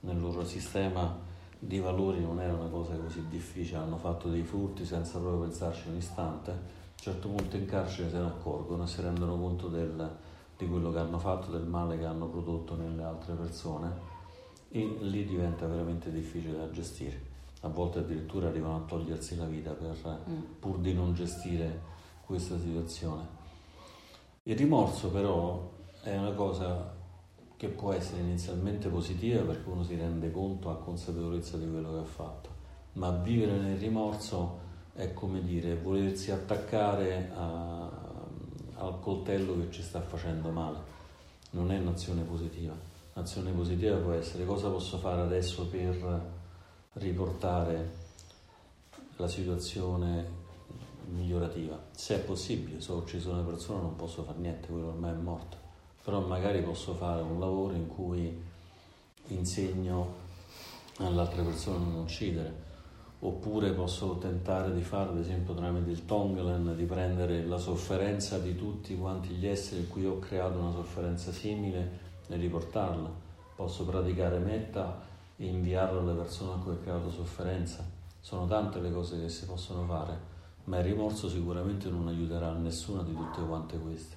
nel 0.00 0.20
loro 0.20 0.44
sistema 0.44 1.16
di 1.58 1.80
valori 1.80 2.20
non 2.20 2.40
era 2.40 2.54
una 2.54 2.68
cosa 2.68 2.94
così 2.94 3.26
difficile, 3.28 3.78
hanno 3.78 3.96
fatto 3.96 4.28
dei 4.28 4.44
furti 4.44 4.84
senza 4.84 5.18
proprio 5.18 5.40
pensarci 5.40 5.88
un 5.88 5.96
istante. 5.96 6.50
A 6.50 6.54
un 6.54 7.14
certo 7.14 7.28
punto 7.28 7.56
in 7.56 7.66
carcere 7.66 8.10
se 8.10 8.18
ne 8.18 8.26
accorgono 8.26 8.84
e 8.84 8.86
si 8.86 9.00
rendono 9.02 9.36
conto 9.36 9.68
del, 9.68 10.16
di 10.56 10.68
quello 10.68 10.92
che 10.92 10.98
hanno 10.98 11.18
fatto, 11.18 11.50
del 11.50 11.66
male 11.66 11.98
che 11.98 12.04
hanno 12.04 12.26
prodotto 12.26 12.76
nelle 12.76 13.02
altre 13.02 13.34
persone 13.34 14.16
e 14.70 14.98
lì 15.00 15.24
diventa 15.24 15.66
veramente 15.66 16.12
difficile 16.12 16.56
da 16.56 16.70
gestire. 16.70 17.27
A 17.62 17.68
volte 17.68 17.98
addirittura 17.98 18.48
arrivano 18.48 18.76
a 18.76 18.86
togliersi 18.86 19.36
la 19.36 19.46
vita 19.46 19.72
per, 19.72 19.96
mm. 20.28 20.42
pur 20.60 20.78
di 20.78 20.94
non 20.94 21.14
gestire 21.14 21.80
questa 22.24 22.58
situazione. 22.58 23.36
Il 24.44 24.56
rimorso 24.56 25.10
però 25.10 25.70
è 26.02 26.16
una 26.16 26.32
cosa 26.32 26.94
che 27.56 27.68
può 27.68 27.92
essere 27.92 28.20
inizialmente 28.20 28.88
positiva 28.88 29.42
perché 29.42 29.68
uno 29.68 29.82
si 29.82 29.96
rende 29.96 30.30
conto, 30.30 30.70
ha 30.70 30.76
consapevolezza 30.76 31.56
di 31.56 31.68
quello 31.68 31.92
che 31.92 31.98
ha 31.98 32.04
fatto, 32.04 32.48
ma 32.92 33.10
vivere 33.10 33.58
nel 33.58 33.78
rimorso 33.78 34.66
è 34.94 35.12
come 35.12 35.42
dire 35.42 35.76
volersi 35.76 36.30
attaccare 36.30 37.30
a, 37.34 37.90
al 38.74 39.00
coltello 39.00 39.58
che 39.58 39.70
ci 39.70 39.82
sta 39.82 40.00
facendo 40.00 40.50
male, 40.50 40.78
non 41.50 41.72
è 41.72 41.78
un'azione 41.78 42.22
positiva. 42.22 42.74
Un'azione 43.14 43.50
positiva 43.50 43.96
può 43.96 44.12
essere 44.12 44.44
cosa 44.44 44.68
posso 44.68 44.98
fare 44.98 45.20
adesso 45.20 45.66
per 45.66 46.36
riportare 46.98 47.96
la 49.16 49.28
situazione 49.28 50.36
migliorativa, 51.06 51.80
se 51.92 52.16
è 52.16 52.18
possibile, 52.20 52.80
se 52.80 52.92
ho 52.92 52.96
ucciso 52.96 53.30
una 53.30 53.42
persona 53.42 53.80
non 53.80 53.96
posso 53.96 54.22
fare 54.22 54.38
niente, 54.38 54.68
quello 54.68 54.88
ormai 54.88 55.12
è 55.12 55.14
morto, 55.14 55.56
però 56.04 56.20
magari 56.20 56.62
posso 56.62 56.94
fare 56.94 57.22
un 57.22 57.40
lavoro 57.40 57.74
in 57.74 57.88
cui 57.88 58.40
insegno 59.28 60.26
all'altra 60.98 61.42
persona 61.42 61.76
a 61.76 61.88
non 61.88 62.00
uccidere, 62.02 62.66
oppure 63.20 63.72
posso 63.72 64.18
tentare 64.18 64.72
di 64.74 64.82
fare, 64.82 65.10
ad 65.10 65.18
esempio 65.18 65.54
tramite 65.54 65.90
il 65.90 66.04
Tonglen, 66.04 66.76
di 66.76 66.84
prendere 66.84 67.44
la 67.44 67.58
sofferenza 67.58 68.38
di 68.38 68.54
tutti 68.54 68.96
quanti 68.96 69.30
gli 69.30 69.46
esseri 69.46 69.80
in 69.80 69.88
cui 69.88 70.06
ho 70.06 70.18
creato 70.18 70.58
una 70.58 70.72
sofferenza 70.72 71.32
simile 71.32 72.06
e 72.28 72.36
riportarla. 72.36 73.10
Posso 73.56 73.84
praticare 73.84 74.38
metta 74.38 75.07
e 75.38 75.46
inviarlo 75.46 76.00
alle 76.00 76.14
persone 76.14 76.52
a 76.52 76.62
cui 76.62 76.72
ho 76.72 76.80
creato 76.80 77.10
sofferenza. 77.10 77.82
Sono 78.20 78.46
tante 78.46 78.80
le 78.80 78.92
cose 78.92 79.18
che 79.18 79.28
si 79.30 79.46
possono 79.46 79.84
fare 79.86 80.36
ma 80.68 80.78
il 80.78 80.84
rimorso 80.84 81.28
sicuramente 81.28 81.88
non 81.88 82.08
aiuterà 82.08 82.52
nessuna 82.52 83.02
di 83.02 83.14
tutte 83.14 83.42
quante 83.44 83.78
queste. 83.78 84.16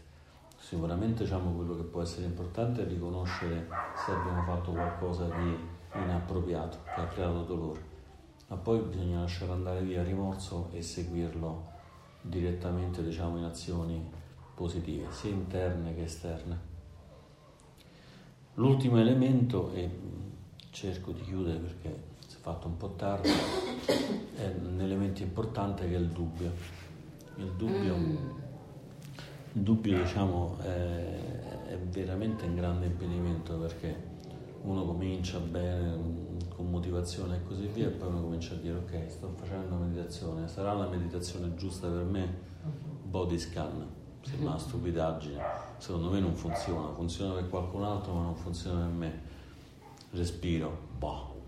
Sicuramente 0.60 1.24
diciamo, 1.24 1.52
quello 1.52 1.78
che 1.78 1.84
può 1.84 2.02
essere 2.02 2.26
importante 2.26 2.84
è 2.84 2.88
riconoscere 2.88 3.68
se 3.96 4.12
abbiamo 4.12 4.44
fatto 4.44 4.72
qualcosa 4.72 5.26
di 5.28 5.58
inappropriato, 5.94 6.78
che 6.84 7.02
ha 7.02 7.08
creato 7.08 7.44
dolore, 7.44 7.82
ma 8.48 8.58
poi 8.58 8.80
bisogna 8.82 9.22
lasciare 9.22 9.52
andare 9.52 9.82
via 9.82 10.02
il 10.02 10.08
rimorso 10.08 10.70
e 10.74 10.82
seguirlo 10.82 11.70
direttamente 12.22 13.02
diciamo, 13.02 13.38
in 13.38 13.46
azioni 13.46 14.10
positive, 14.54 15.10
sia 15.10 15.32
interne 15.32 15.96
che 15.96 16.04
esterne. 16.04 16.70
L'ultimo 18.56 19.00
elemento, 19.00 19.72
e 19.72 19.90
cerco 20.72 21.12
di 21.12 21.22
chiudere 21.22 21.60
perché 21.60 22.10
fatto 22.42 22.68
un 22.68 22.76
po' 22.76 22.90
tardi, 22.96 23.30
è 24.36 24.52
un 24.64 24.82
elemento 24.82 25.22
importante 25.22 25.88
che 25.88 25.96
è 25.96 26.00
il 26.00 26.08
dubbio. 26.08 26.52
Il 27.36 27.52
dubbio, 27.56 27.96
mm. 27.96 28.16
il 29.54 29.62
dubbio 29.62 30.02
diciamo, 30.02 30.58
è, 30.62 31.68
è, 31.68 31.78
veramente 31.78 32.46
un 32.46 32.56
grande 32.56 32.88
impedimento 32.88 33.58
perché 33.58 34.10
uno 34.64 34.86
comincia 34.86 35.38
bene, 35.38 36.00
con 36.50 36.70
motivazione 36.70 37.38
e 37.38 37.44
così 37.44 37.68
via, 37.68 37.88
e 37.88 37.92
poi 37.92 38.10
uno 38.10 38.22
comincia 38.22 38.56
a 38.56 38.58
dire 38.58 38.78
ok, 38.78 39.06
sto 39.08 39.32
facendo 39.36 39.76
meditazione, 39.76 40.48
sarà 40.48 40.74
la 40.74 40.88
meditazione 40.88 41.54
giusta 41.56 41.88
per 41.88 42.04
me? 42.04 42.50
Body 43.04 43.38
scan, 43.38 43.88
sembra 44.22 44.50
una 44.50 44.58
stupidaggine, 44.58 45.42
secondo 45.78 46.10
me 46.10 46.20
non 46.20 46.34
funziona, 46.34 46.92
funziona 46.94 47.36
per 47.36 47.50
qualcun 47.50 47.84
altro 47.84 48.14
ma 48.14 48.24
non 48.24 48.36
funziona 48.36 48.80
per 48.82 48.94
me. 48.94 49.31
Respiro, 50.14 50.78
boh, 50.98 51.42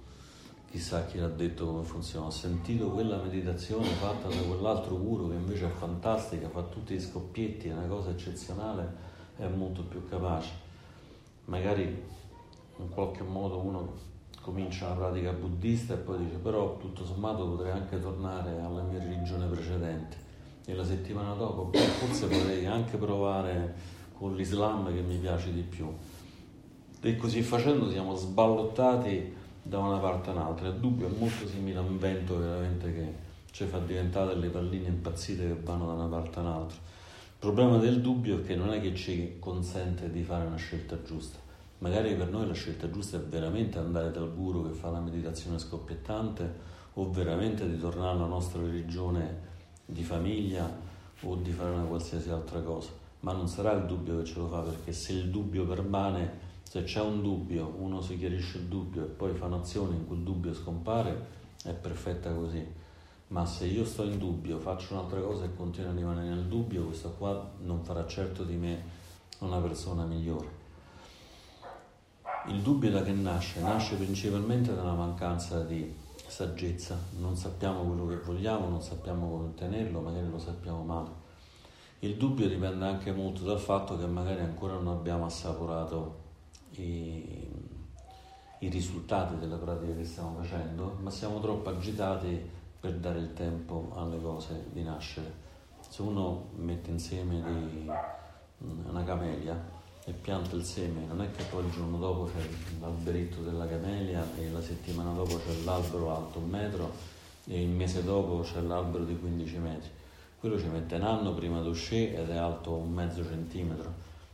chissà 0.70 1.06
chi 1.06 1.18
l'ha 1.18 1.28
detto 1.28 1.66
come 1.66 1.84
funziona. 1.84 2.28
Ho 2.28 2.32
sentito 2.32 2.92
quella 2.92 3.18
meditazione 3.18 3.88
fatta 3.88 4.30
da 4.30 4.42
quell'altro 4.42 4.98
guru 4.98 5.30
che 5.30 5.36
invece 5.36 5.66
è 5.66 5.70
fantastica, 5.70 6.48
fa 6.48 6.62
tutti 6.64 6.94
gli 6.94 7.02
scoppietti, 7.02 7.68
è 7.68 7.74
una 7.74 7.88
cosa 7.88 8.12
eccezionale, 8.12 8.96
è 9.36 9.48
molto 9.48 9.84
più 9.84 10.08
capace. 10.08 10.52
Magari 11.46 11.84
in 12.78 12.90
qualche 12.90 13.24
modo 13.24 13.60
uno 13.60 13.94
comincia 14.40 14.86
una 14.86 14.96
pratica 14.96 15.34
buddista 15.34 15.96
e 15.96 15.98
poi 15.98 16.20
dice 16.20 16.38
però 16.38 16.78
tutto 16.78 17.06
sommato 17.06 17.46
potrei 17.46 17.72
anche 17.72 18.00
tornare 18.00 18.62
alla 18.62 18.82
mia 18.82 19.00
religione 19.00 19.46
precedente 19.48 20.16
e 20.66 20.74
la 20.74 20.86
settimana 20.86 21.34
dopo 21.34 21.70
forse 21.78 22.28
potrei 22.28 22.66
anche 22.66 22.96
provare 22.96 23.76
con 24.18 24.36
l'Islam 24.36 24.94
che 24.94 25.02
mi 25.02 25.18
piace 25.18 25.52
di 25.52 25.62
più. 25.62 25.94
E 27.06 27.18
così 27.18 27.42
facendo 27.42 27.92
siamo 27.92 28.16
sballottati 28.16 29.36
da 29.62 29.80
una 29.80 29.98
parte 29.98 30.30
all'altra. 30.30 30.70
Il 30.70 30.76
dubbio 30.76 31.08
è 31.08 31.12
molto 31.20 31.46
simile 31.46 31.80
a 31.80 31.82
un 31.82 32.00
vento 32.00 32.40
veramente 32.40 32.94
che 32.94 33.14
ci 33.52 33.66
fa 33.66 33.80
diventare 33.80 34.28
delle 34.28 34.48
palline 34.48 34.88
impazzite 34.88 35.46
che 35.48 35.58
vanno 35.62 35.86
da 35.86 35.92
una 35.96 36.06
parte 36.06 36.40
all'altra. 36.40 36.78
Il 36.78 37.40
problema 37.40 37.76
del 37.76 38.00
dubbio 38.00 38.40
è 38.40 38.44
che 38.44 38.56
non 38.56 38.72
è 38.72 38.80
che 38.80 38.96
ci 38.96 39.36
consente 39.40 40.10
di 40.12 40.24
fare 40.24 40.46
una 40.46 40.56
scelta 40.56 40.98
giusta. 41.04 41.40
Magari 41.80 42.16
per 42.16 42.30
noi 42.30 42.48
la 42.48 42.54
scelta 42.54 42.90
giusta 42.90 43.18
è 43.18 43.20
veramente 43.20 43.80
andare 43.80 44.10
dal 44.10 44.34
guru 44.34 44.66
che 44.66 44.74
fa 44.74 44.90
la 44.90 45.02
meditazione 45.02 45.60
scoppiettante 45.60 46.50
o 46.94 47.12
veramente 47.12 47.70
di 47.70 47.78
tornare 47.78 48.16
alla 48.16 48.28
nostra 48.28 48.62
religione 48.62 49.40
di 49.86 50.04
famiglia 50.04 50.74
o 51.24 51.36
di 51.36 51.52
fare 51.52 51.72
una 51.72 51.84
qualsiasi 51.84 52.30
altra 52.30 52.62
cosa. 52.62 52.92
Ma 53.20 53.34
non 53.34 53.50
sarà 53.50 53.74
il 53.74 53.88
dubbio 53.88 54.20
che 54.20 54.24
ce 54.24 54.40
lo 54.40 54.48
fa 54.48 54.60
perché 54.60 54.94
se 54.94 55.12
il 55.12 55.30
dubbio 55.30 55.66
permane 55.66 56.43
se 56.74 56.82
c'è 56.86 57.02
un 57.02 57.22
dubbio, 57.22 57.72
uno 57.78 58.02
si 58.02 58.18
chiarisce 58.18 58.58
il 58.58 58.64
dubbio 58.64 59.04
e 59.04 59.08
poi 59.08 59.36
fa 59.36 59.46
un'azione 59.46 59.96
in 59.96 60.08
cui 60.08 60.18
il 60.18 60.24
dubbio 60.24 60.56
scompare, 60.56 61.28
è 61.66 61.72
perfetta 61.72 62.34
così. 62.34 62.66
Ma 63.28 63.46
se 63.46 63.68
io 63.68 63.86
sto 63.86 64.02
in 64.02 64.18
dubbio, 64.18 64.58
faccio 64.58 64.96
un'altra 64.96 65.20
cosa 65.22 65.46
e 65.46 65.54
continuo 65.56 65.92
a 65.92 65.94
rimanere 65.94 66.30
nel 66.30 66.46
dubbio, 66.46 66.86
questo 66.86 67.12
qua 67.12 67.48
non 67.60 67.84
farà 67.84 68.08
certo 68.08 68.44
di 68.44 68.56
me 68.56 68.84
una 69.42 69.60
persona 69.60 70.04
migliore. 70.06 70.48
Il 72.48 72.62
dubbio 72.62 72.90
da 72.90 73.04
che 73.04 73.12
nasce? 73.12 73.62
Nasce 73.62 73.96
principalmente 73.96 74.74
da 74.74 74.82
una 74.82 74.96
mancanza 74.96 75.60
di 75.64 75.96
saggezza, 76.26 76.98
non 77.20 77.38
sappiamo 77.38 77.84
quello 77.84 78.08
che 78.08 78.18
vogliamo, 78.18 78.68
non 78.68 78.82
sappiamo 78.82 79.30
come 79.30 79.44
ottenerlo, 79.50 80.00
magari 80.00 80.28
lo 80.28 80.40
sappiamo 80.40 80.82
male. 80.82 81.10
Il 82.00 82.18
dubbio 82.18 82.48
dipende 82.48 82.84
anche 82.84 83.12
molto 83.12 83.44
dal 83.44 83.60
fatto 83.60 83.96
che 83.96 84.08
magari 84.08 84.42
ancora 84.42 84.74
non 84.74 84.88
abbiamo 84.88 85.26
assaporato 85.26 86.22
i, 86.76 87.50
i 88.60 88.70
risultati 88.70 89.38
della 89.38 89.58
pratica 89.58 89.96
che 89.96 90.06
stiamo 90.06 90.42
facendo, 90.42 90.98
ma 91.02 91.10
siamo 91.10 91.40
troppo 91.40 91.70
agitati 91.70 92.50
per 92.80 92.96
dare 92.96 93.20
il 93.20 93.34
tempo 93.34 93.92
alle 93.96 94.22
cose 94.22 94.66
di 94.72 94.84
nascere. 94.84 95.42
Se 95.88 96.02
uno 96.02 96.50
mette 96.56 96.92
insieme 96.92 97.42
di, 97.42 97.90
una 98.58 99.04
camelia 99.04 99.82
e 100.06 100.12
pianta 100.12 100.56
il 100.56 100.64
seme, 100.64 101.06
non 101.06 101.22
è 101.22 101.32
che 101.32 101.44
poi 101.44 101.66
il 101.66 101.72
giorno 101.72 101.98
dopo 101.98 102.26
c'è 102.26 102.46
l'alberetto 102.80 103.42
della 103.42 103.68
camelia 103.68 104.26
e 104.38 104.50
la 104.50 104.62
settimana 104.62 105.14
dopo 105.14 105.38
c'è 105.38 105.54
l'albero 105.64 106.16
alto 106.16 106.40
un 106.40 106.50
metro 106.50 106.92
e 107.46 107.62
il 107.62 107.70
mese 107.70 108.04
dopo 108.04 108.42
c'è 108.42 108.62
l'albero 108.62 109.04
di 109.06 109.18
15 109.18 109.58
metri. 109.58 109.90
Quello 110.40 110.60
ci 110.60 110.68
mette 110.68 110.96
un 110.96 111.04
anno 111.04 111.34
prima 111.34 111.62
di 111.62 111.70
uscire 111.70 112.22
ed 112.22 112.30
è 112.30 112.36
alto 112.36 112.74
un 112.74 112.92
mezzo 112.92 113.24
centimetro, 113.24 113.94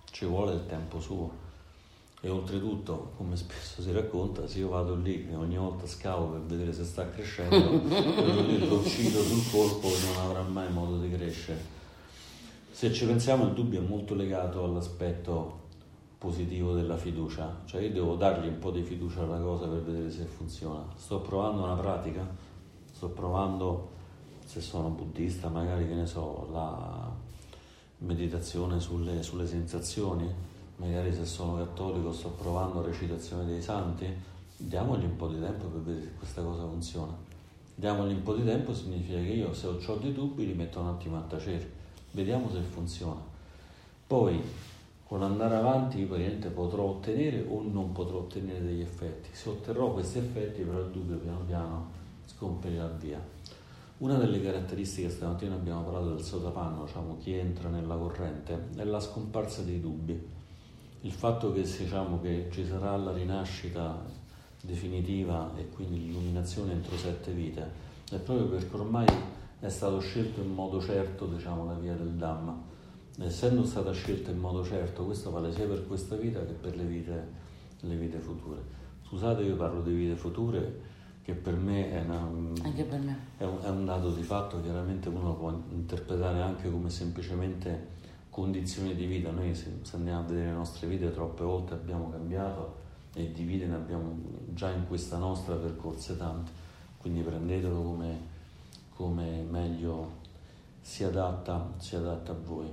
ci 0.10 0.26
vuole 0.26 0.54
il 0.54 0.66
tempo 0.66 1.00
suo. 1.00 1.48
E 2.22 2.30
oltretutto, 2.30 3.14
come 3.16 3.38
spesso 3.38 3.82
si 3.82 3.92
racconta, 3.94 4.46
se 4.46 4.60
io 4.60 4.70
vado 4.70 4.94
lì 4.96 5.30
e 5.30 5.36
ogni 5.36 5.56
volta 5.56 5.88
scavo 5.88 6.26
per 6.26 6.42
vedere 6.42 6.74
se 6.74 6.84
sta 6.84 7.10
crescendo, 7.10 7.56
lo 7.56 8.76
uccido 8.76 9.22
sul 9.22 9.50
colpo 9.50 9.88
e 9.88 9.98
non 10.06 10.26
avrà 10.26 10.42
mai 10.42 10.70
modo 10.70 11.00
di 11.00 11.10
crescere. 11.10 11.78
Se 12.72 12.92
ci 12.92 13.06
pensiamo 13.06 13.46
il 13.46 13.54
dubbio 13.54 13.82
è 13.82 13.86
molto 13.86 14.16
legato 14.16 14.66
all'aspetto 14.66 15.68
positivo 16.18 16.74
della 16.74 16.98
fiducia, 16.98 17.62
cioè 17.64 17.84
io 17.84 17.92
devo 17.92 18.16
dargli 18.16 18.48
un 18.48 18.60
po' 18.60 18.72
di 18.72 18.84
fiducia 18.84 19.22
alla 19.22 19.40
cosa 19.40 19.68
per 19.68 19.82
vedere 19.82 20.12
se 20.12 20.26
funziona. 20.26 20.84
Sto 20.98 21.22
provando 21.22 21.64
una 21.64 21.76
pratica, 21.76 22.28
sto 22.92 23.08
provando, 23.08 23.92
se 24.44 24.60
sono 24.60 24.90
buddista, 24.90 25.48
magari 25.48 25.88
che 25.88 25.94
ne 25.94 26.06
so, 26.06 26.50
la 26.52 27.10
meditazione 28.00 28.82
sulle, 28.82 29.24
sulle 29.24 29.48
sensazioni, 29.48 30.30
magari 30.76 31.09
sono 31.30 31.58
cattolico 31.58 32.12
sto 32.12 32.30
provando 32.30 32.82
recitazione 32.82 33.46
dei 33.46 33.62
santi, 33.62 34.06
diamogli 34.58 35.04
un 35.04 35.16
po' 35.16 35.28
di 35.28 35.40
tempo 35.40 35.68
per 35.68 35.82
vedere 35.82 36.06
se 36.06 36.14
questa 36.18 36.42
cosa 36.42 36.64
funziona. 36.64 37.16
Diamogli 37.76 38.14
un 38.14 38.24
po' 38.24 38.34
di 38.34 38.44
tempo 38.44 38.74
significa 38.74 39.20
che 39.20 39.30
io 39.30 39.54
se 39.54 39.68
ho 39.68 39.96
dei 39.96 40.12
dubbi 40.12 40.48
li 40.48 40.54
metto 40.54 40.80
un 40.80 40.88
attimo 40.88 41.18
a 41.18 41.22
tacere, 41.22 41.72
vediamo 42.12 42.50
se 42.50 42.60
funziona. 42.62 43.22
Poi 44.08 44.42
con 45.06 45.22
andare 45.24 45.56
avanti 45.56 46.00
io 46.00 46.08
potrò 46.50 46.84
ottenere 46.84 47.46
o 47.48 47.62
non 47.62 47.92
potrò 47.92 48.18
ottenere 48.18 48.64
degli 48.64 48.82
effetti. 48.82 49.30
Se 49.32 49.50
otterrò 49.50 49.94
questi 49.94 50.18
effetti 50.18 50.64
però 50.64 50.80
il 50.80 50.90
dubbio 50.90 51.18
piano 51.18 51.40
piano 51.46 51.88
scomparirà 52.26 52.88
via. 52.88 53.22
Una 54.00 54.16
delle 54.16 54.42
caratteristiche, 54.42 55.10
stamattina 55.10 55.56
abbiamo 55.56 55.84
parlato 55.84 56.14
del 56.16 56.24
sotapanno, 56.24 56.86
diciamo 56.86 57.18
chi 57.20 57.34
entra 57.34 57.70
nella 57.70 57.96
corrente, 57.96 58.70
è 58.76 58.84
la 58.84 59.00
scomparsa 59.00 59.62
dei 59.62 59.80
dubbi 59.80 60.38
il 61.02 61.12
fatto 61.12 61.52
che, 61.54 61.62
diciamo, 61.62 62.20
che 62.20 62.50
ci 62.52 62.66
sarà 62.66 62.96
la 62.98 63.14
rinascita 63.14 64.04
definitiva 64.62 65.52
e 65.56 65.70
quindi 65.70 66.00
l'illuminazione 66.00 66.74
entro 66.74 66.98
sette 66.98 67.32
vite 67.32 67.88
è 68.12 68.18
proprio 68.18 68.48
perché 68.48 68.76
ormai 68.76 69.08
è 69.60 69.70
stato 69.70 70.00
scelto 70.00 70.42
in 70.42 70.54
modo 70.54 70.82
certo 70.82 71.28
diciamo, 71.28 71.66
la 71.66 71.74
via 71.74 71.94
del 71.94 72.12
Dhamma. 72.12 72.68
Essendo 73.20 73.66
stata 73.66 73.92
scelta 73.92 74.32
in 74.32 74.40
modo 74.40 74.64
certo, 74.64 75.06
questo 75.06 75.30
vale 75.30 75.54
sia 75.54 75.68
per 75.68 75.86
questa 75.86 76.16
vita 76.16 76.40
che 76.46 76.54
per 76.54 76.76
le 76.76 76.84
vite 76.84 77.48
le 77.82 77.96
vite 77.96 78.18
future. 78.18 78.62
Scusate, 79.08 79.44
io 79.44 79.56
parlo 79.56 79.82
di 79.82 79.94
vite 79.94 80.16
future 80.16 80.82
che 81.24 81.34
per 81.34 81.56
me 81.56 81.92
è, 81.92 82.02
una, 82.02 82.28
Anche 82.64 82.84
per 82.84 83.00
me. 83.00 83.18
è, 83.38 83.44
un, 83.44 83.60
è 83.62 83.70
un 83.70 83.86
dato 83.86 84.12
di 84.12 84.24
fatto, 84.24 84.62
chiaramente 84.62 85.10
uno 85.10 85.34
può 85.36 85.52
interpretare 85.72 86.42
anche 86.42 86.72
come 86.72 86.90
semplicemente 86.90 87.98
condizioni 88.30 88.96
di 88.96 89.06
vita. 89.06 89.32
Noi 89.32 89.54
se, 89.56 89.72
andiamo 89.94 90.20
a 90.20 90.24
vedere 90.24 90.48
le 90.48 90.54
nostre 90.54 90.88
vite 90.88 91.12
troppe 91.12 91.44
volte 91.44 91.74
abbiamo 91.74 92.10
cambiato 92.10 92.78
e 93.14 93.32
di 93.32 93.44
vite 93.44 93.66
ne 93.66 93.76
abbiamo 93.76 94.16
già 94.54 94.70
in 94.70 94.88
questa 94.88 95.18
nostra 95.18 95.56
percorse 95.56 96.16
tante, 96.16 96.52
quindi 96.98 97.22
prendetelo 97.22 97.82
come, 97.82 98.20
come 98.94 99.42
meglio 99.42 100.18
si 100.82 101.04
adatta, 101.04 101.74
si 101.78 101.96
adatta 101.96 102.32
a 102.32 102.36
voi. 102.36 102.68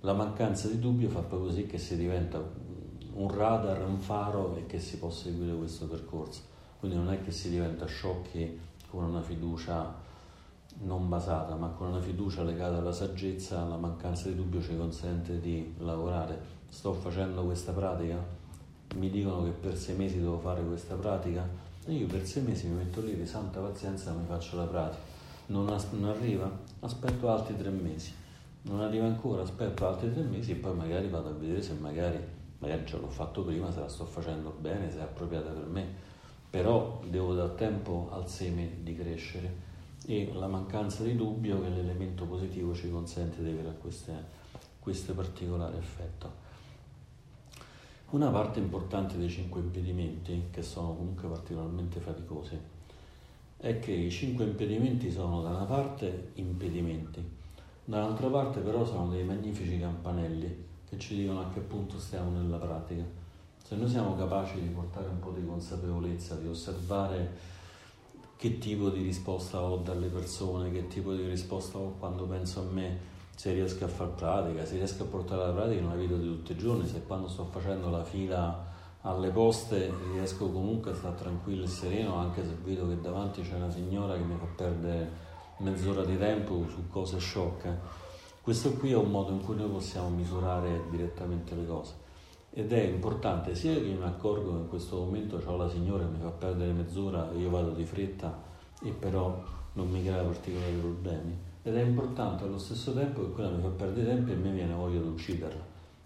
La 0.00 0.12
mancanza 0.12 0.68
di 0.68 0.78
dubbio 0.78 1.08
fa 1.08 1.20
proprio 1.20 1.52
sì 1.52 1.66
che 1.66 1.78
si 1.78 1.96
diventa 1.96 2.42
un 3.14 3.30
radar, 3.30 3.86
un 3.86 3.98
faro 3.98 4.56
e 4.56 4.66
che 4.66 4.78
si 4.78 4.98
possa 4.98 5.24
seguire 5.24 5.54
questo 5.54 5.86
percorso. 5.86 6.42
Quindi 6.78 6.96
non 6.96 7.10
è 7.10 7.22
che 7.22 7.30
si 7.30 7.48
diventa 7.48 7.86
sciocchi 7.86 8.58
con 8.90 9.04
una 9.04 9.22
fiducia 9.22 9.94
non 10.80 11.08
basata, 11.08 11.54
ma 11.54 11.68
con 11.68 11.88
una 11.88 12.00
fiducia 12.00 12.42
legata 12.42 12.78
alla 12.78 12.92
saggezza, 12.92 13.64
la 13.64 13.76
mancanza 13.76 14.28
di 14.28 14.34
dubbio 14.34 14.60
ci 14.60 14.76
consente 14.76 15.40
di 15.40 15.74
lavorare. 15.78 16.52
Sto 16.68 16.92
facendo 16.92 17.44
questa 17.44 17.72
pratica, 17.72 18.16
mi 18.96 19.10
dicono 19.10 19.44
che 19.44 19.50
per 19.50 19.76
sei 19.76 19.96
mesi 19.96 20.20
devo 20.20 20.38
fare 20.38 20.62
questa 20.64 20.94
pratica, 20.94 21.48
e 21.86 21.92
io 21.92 22.06
per 22.06 22.26
sei 22.26 22.42
mesi 22.42 22.66
mi 22.66 22.76
metto 22.76 23.00
lì 23.00 23.16
di 23.16 23.26
santa 23.26 23.60
pazienza 23.60 24.10
e 24.10 24.14
mi 24.14 24.24
faccio 24.26 24.56
la 24.56 24.64
pratica. 24.64 25.02
Non, 25.46 25.68
as- 25.68 25.90
non 25.92 26.10
arriva? 26.10 26.50
Aspetto 26.80 27.30
altri 27.30 27.56
tre 27.56 27.70
mesi. 27.70 28.12
Non 28.62 28.80
arriva 28.80 29.04
ancora? 29.04 29.42
Aspetto 29.42 29.86
altri 29.86 30.12
tre 30.12 30.22
mesi 30.22 30.52
e 30.52 30.54
poi 30.56 30.74
magari 30.74 31.08
vado 31.08 31.28
a 31.28 31.32
vedere 31.32 31.62
se 31.62 31.74
magari, 31.74 32.18
magari 32.58 32.84
già 32.84 32.96
l'ho 32.96 33.08
fatto 33.08 33.42
prima, 33.42 33.70
se 33.70 33.80
la 33.80 33.88
sto 33.88 34.06
facendo 34.06 34.54
bene, 34.58 34.90
se 34.90 34.98
è 34.98 35.02
appropriata 35.02 35.50
per 35.50 35.66
me. 35.66 35.86
Però 36.48 37.00
devo 37.08 37.34
dar 37.34 37.50
tempo 37.50 38.08
al 38.12 38.28
seme 38.28 38.78
di 38.82 38.96
crescere 38.96 39.72
e 40.06 40.30
la 40.34 40.46
mancanza 40.46 41.02
di 41.02 41.16
dubbio 41.16 41.62
che 41.62 41.68
l'elemento 41.68 42.24
positivo 42.24 42.74
ci 42.74 42.90
consente 42.90 43.42
di 43.42 43.50
avere 43.50 43.74
questo 43.78 45.14
particolare 45.14 45.78
effetto. 45.78 46.42
Una 48.10 48.30
parte 48.30 48.58
importante 48.58 49.16
dei 49.16 49.30
cinque 49.30 49.60
impedimenti, 49.60 50.44
che 50.50 50.62
sono 50.62 50.94
comunque 50.94 51.28
particolarmente 51.28 52.00
faticosi, 52.00 52.56
è 53.56 53.78
che 53.78 53.92
i 53.92 54.10
cinque 54.10 54.44
impedimenti 54.44 55.10
sono 55.10 55.42
da 55.42 55.48
una 55.48 55.64
parte 55.64 56.32
impedimenti, 56.34 57.22
dall'altra 57.84 58.28
parte 58.28 58.60
però 58.60 58.84
sono 58.84 59.08
dei 59.08 59.24
magnifici 59.24 59.80
campanelli 59.80 60.64
che 60.88 60.98
ci 60.98 61.16
dicono 61.16 61.40
a 61.40 61.48
che 61.52 61.60
punto 61.60 61.98
stiamo 61.98 62.30
nella 62.30 62.58
pratica. 62.58 63.02
Se 63.64 63.74
noi 63.74 63.88
siamo 63.88 64.14
capaci 64.14 64.60
di 64.60 64.68
portare 64.68 65.08
un 65.08 65.18
po' 65.18 65.30
di 65.30 65.44
consapevolezza, 65.44 66.36
di 66.36 66.46
osservare 66.46 67.52
che 68.36 68.58
tipo 68.58 68.90
di 68.90 69.02
risposta 69.02 69.62
ho 69.62 69.76
dalle 69.76 70.08
persone, 70.08 70.70
che 70.70 70.86
tipo 70.88 71.14
di 71.14 71.26
risposta 71.26 71.78
ho 71.78 71.94
quando 71.98 72.24
penso 72.24 72.60
a 72.60 72.64
me, 72.64 73.12
se 73.34 73.52
riesco 73.52 73.84
a 73.84 73.88
far 73.88 74.08
pratica, 74.08 74.64
se 74.64 74.76
riesco 74.76 75.04
a 75.04 75.06
portare 75.06 75.46
la 75.46 75.52
pratica 75.52 75.80
in 75.80 75.86
una 75.86 75.96
vita 75.96 76.14
di 76.14 76.26
tutti 76.26 76.52
i 76.52 76.56
giorni, 76.56 76.86
se 76.86 77.02
quando 77.04 77.28
sto 77.28 77.44
facendo 77.44 77.90
la 77.90 78.04
fila 78.04 78.72
alle 79.02 79.30
poste 79.30 79.92
riesco 80.12 80.50
comunque 80.50 80.92
a 80.92 80.94
stare 80.94 81.16
tranquillo 81.16 81.64
e 81.64 81.68
sereno, 81.68 82.16
anche 82.16 82.42
se 82.42 82.56
vedo 82.62 82.88
che 82.88 83.00
davanti 83.00 83.42
c'è 83.42 83.54
una 83.54 83.70
signora 83.70 84.14
che 84.14 84.22
mi 84.22 84.36
fa 84.38 84.46
perdere 84.56 85.10
mezz'ora 85.58 86.04
di 86.04 86.16
tempo 86.16 86.66
su 86.68 86.88
cose 86.88 87.18
sciocche. 87.18 88.02
Questo 88.40 88.72
qui 88.72 88.92
è 88.92 88.96
un 88.96 89.10
modo 89.10 89.32
in 89.32 89.42
cui 89.42 89.56
noi 89.56 89.68
possiamo 89.68 90.08
misurare 90.08 90.84
direttamente 90.90 91.54
le 91.54 91.66
cose. 91.66 92.03
Ed 92.56 92.72
è 92.72 92.82
importante 92.82 93.52
sia 93.56 93.74
che 93.74 93.80
mi 93.80 94.04
accorgo 94.04 94.52
che 94.52 94.58
in 94.58 94.68
questo 94.68 94.98
momento 94.98 95.42
ho 95.44 95.56
la 95.56 95.68
signora 95.68 96.04
che 96.04 96.10
mi 96.10 96.20
fa 96.20 96.30
perdere 96.30 96.70
mezz'ora, 96.70 97.28
io 97.32 97.50
vado 97.50 97.70
di 97.70 97.84
fretta 97.84 98.32
e 98.80 98.90
però 98.92 99.42
non 99.72 99.90
mi 99.90 100.04
crea 100.04 100.22
particolari 100.22 100.76
problemi. 100.76 101.36
Ed 101.64 101.74
è 101.76 101.82
importante 101.82 102.44
allo 102.44 102.58
stesso 102.58 102.94
tempo 102.94 103.22
che 103.22 103.32
quella 103.32 103.50
mi 103.50 103.60
fa 103.60 103.70
perdere 103.70 104.06
tempo 104.06 104.30
e 104.30 104.34
a 104.34 104.36
me 104.36 104.52
viene 104.52 104.72
voglia 104.72 105.00
di 105.00 105.08
ucciderla. 105.08 105.62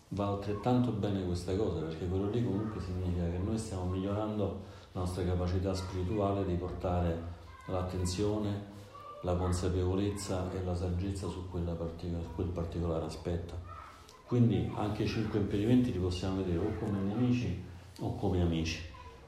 Va 0.09 0.27
altrettanto 0.29 0.91
bene 0.93 1.23
questa 1.27 1.55
cosa 1.55 1.81
perché 1.81 2.09
quello 2.09 2.31
lì 2.31 2.43
comunque 2.43 2.81
significa 2.81 3.29
che 3.29 3.39
noi 3.45 3.59
stiamo 3.59 3.85
migliorando 3.85 4.63
la 4.93 5.01
nostra 5.01 5.25
capacità 5.25 5.75
spirituale 5.75 6.47
di 6.47 6.55
portare 6.55 7.21
l'attenzione, 7.67 8.65
la 9.21 9.37
consapevolezza 9.37 10.51
e 10.51 10.65
la 10.65 10.75
saggezza 10.75 11.29
su, 11.29 11.47
partic- 11.51 12.23
su 12.23 12.35
quel 12.35 12.49
particolare 12.49 13.05
aspetto. 13.05 13.68
Quindi 14.29 14.71
anche 14.75 15.05
i 15.05 15.09
cinque 15.09 15.39
impedimenti 15.39 15.91
li 15.91 15.99
possiamo 15.99 16.37
vedere 16.37 16.59
o 16.59 16.75
come 16.79 16.99
nemici 17.01 17.65
o 18.01 18.15
come 18.17 18.43
amici, 18.43 18.79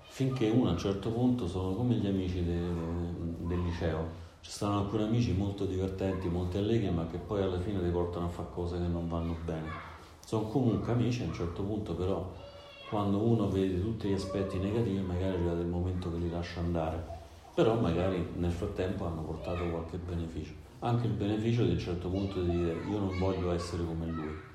finché 0.02 0.50
uno 0.50 0.68
a 0.68 0.72
un 0.72 0.78
certo 0.78 1.10
punto 1.10 1.48
sono 1.48 1.72
come 1.72 1.94
gli 1.94 2.06
amici 2.06 2.44
de, 2.44 2.58
del 3.46 3.62
liceo. 3.62 4.28
Ci 4.42 4.50
stanno 4.50 4.80
alcuni 4.80 5.04
amici 5.04 5.32
molto 5.32 5.64
divertenti, 5.64 6.28
molto 6.28 6.58
allegri, 6.58 6.90
ma 6.90 7.06
che 7.06 7.16
poi 7.16 7.40
alla 7.40 7.58
fine 7.58 7.82
ti 7.82 7.88
portano 7.88 8.26
a 8.26 8.28
fare 8.28 8.48
cose 8.52 8.76
che 8.76 8.88
non 8.88 9.08
vanno 9.08 9.36
bene. 9.42 9.68
Sono 10.22 10.48
comunque 10.48 10.92
amici 10.92 11.22
a 11.22 11.28
un 11.28 11.32
certo 11.32 11.62
punto, 11.62 11.94
però 11.94 12.30
quando 12.90 13.16
uno 13.16 13.48
vede 13.48 13.80
tutti 13.80 14.06
gli 14.06 14.12
aspetti 14.12 14.58
negativi 14.58 15.00
magari 15.00 15.32
arriva 15.36 15.54
del 15.54 15.64
momento 15.64 16.12
che 16.12 16.18
li 16.18 16.28
lascia 16.28 16.60
andare 16.60 17.18
però 17.54 17.74
magari 17.74 18.26
nel 18.36 18.52
frattempo 18.52 19.06
hanno 19.06 19.22
portato 19.22 19.64
qualche 19.64 19.96
beneficio. 19.96 20.52
Anche 20.80 21.06
il 21.06 21.12
beneficio 21.12 21.64
di 21.64 21.72
un 21.72 21.78
certo 21.78 22.08
punto 22.08 22.42
di 22.42 22.50
dire 22.50 22.74
io 22.88 22.98
non 22.98 23.18
voglio 23.18 23.50
essere 23.50 23.84
come 23.84 24.06
lui. 24.06 24.49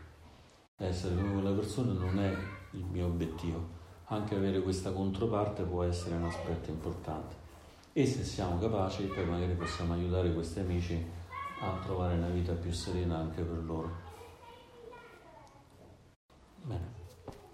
Essere 0.78 1.16
come 1.16 1.34
quella 1.34 1.52
persona 1.52 1.94
non 1.94 2.20
è 2.20 2.36
il 2.72 2.84
mio 2.84 3.06
obiettivo. 3.06 3.74
Anche 4.06 4.36
avere 4.36 4.62
questa 4.62 4.92
controparte 4.92 5.64
può 5.64 5.84
essere 5.84 6.16
un 6.16 6.26
aspetto 6.26 6.70
importante. 6.70 7.36
E 7.94 8.06
se 8.06 8.24
siamo 8.24 8.60
capaci, 8.60 9.04
poi 9.04 9.26
magari 9.26 9.54
possiamo 9.54 9.94
aiutare 9.94 10.34
questi 10.34 10.60
amici 10.60 11.04
a 11.62 11.80
trovare 11.82 12.16
una 12.16 12.28
vita 12.28 12.54
più 12.54 12.72
serena 12.72 13.18
anche 13.18 13.42
per 13.42 13.64
loro. 13.64 13.90
Bene, 16.64 16.94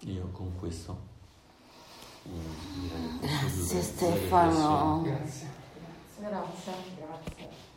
io 0.00 0.28
con 0.32 0.56
questo 0.58 1.10
Grazie 3.20 3.82
Stefano. 3.82 5.02
Grazie. 5.02 5.48
Grazie. 6.18 6.72
Grazie. 6.96 7.71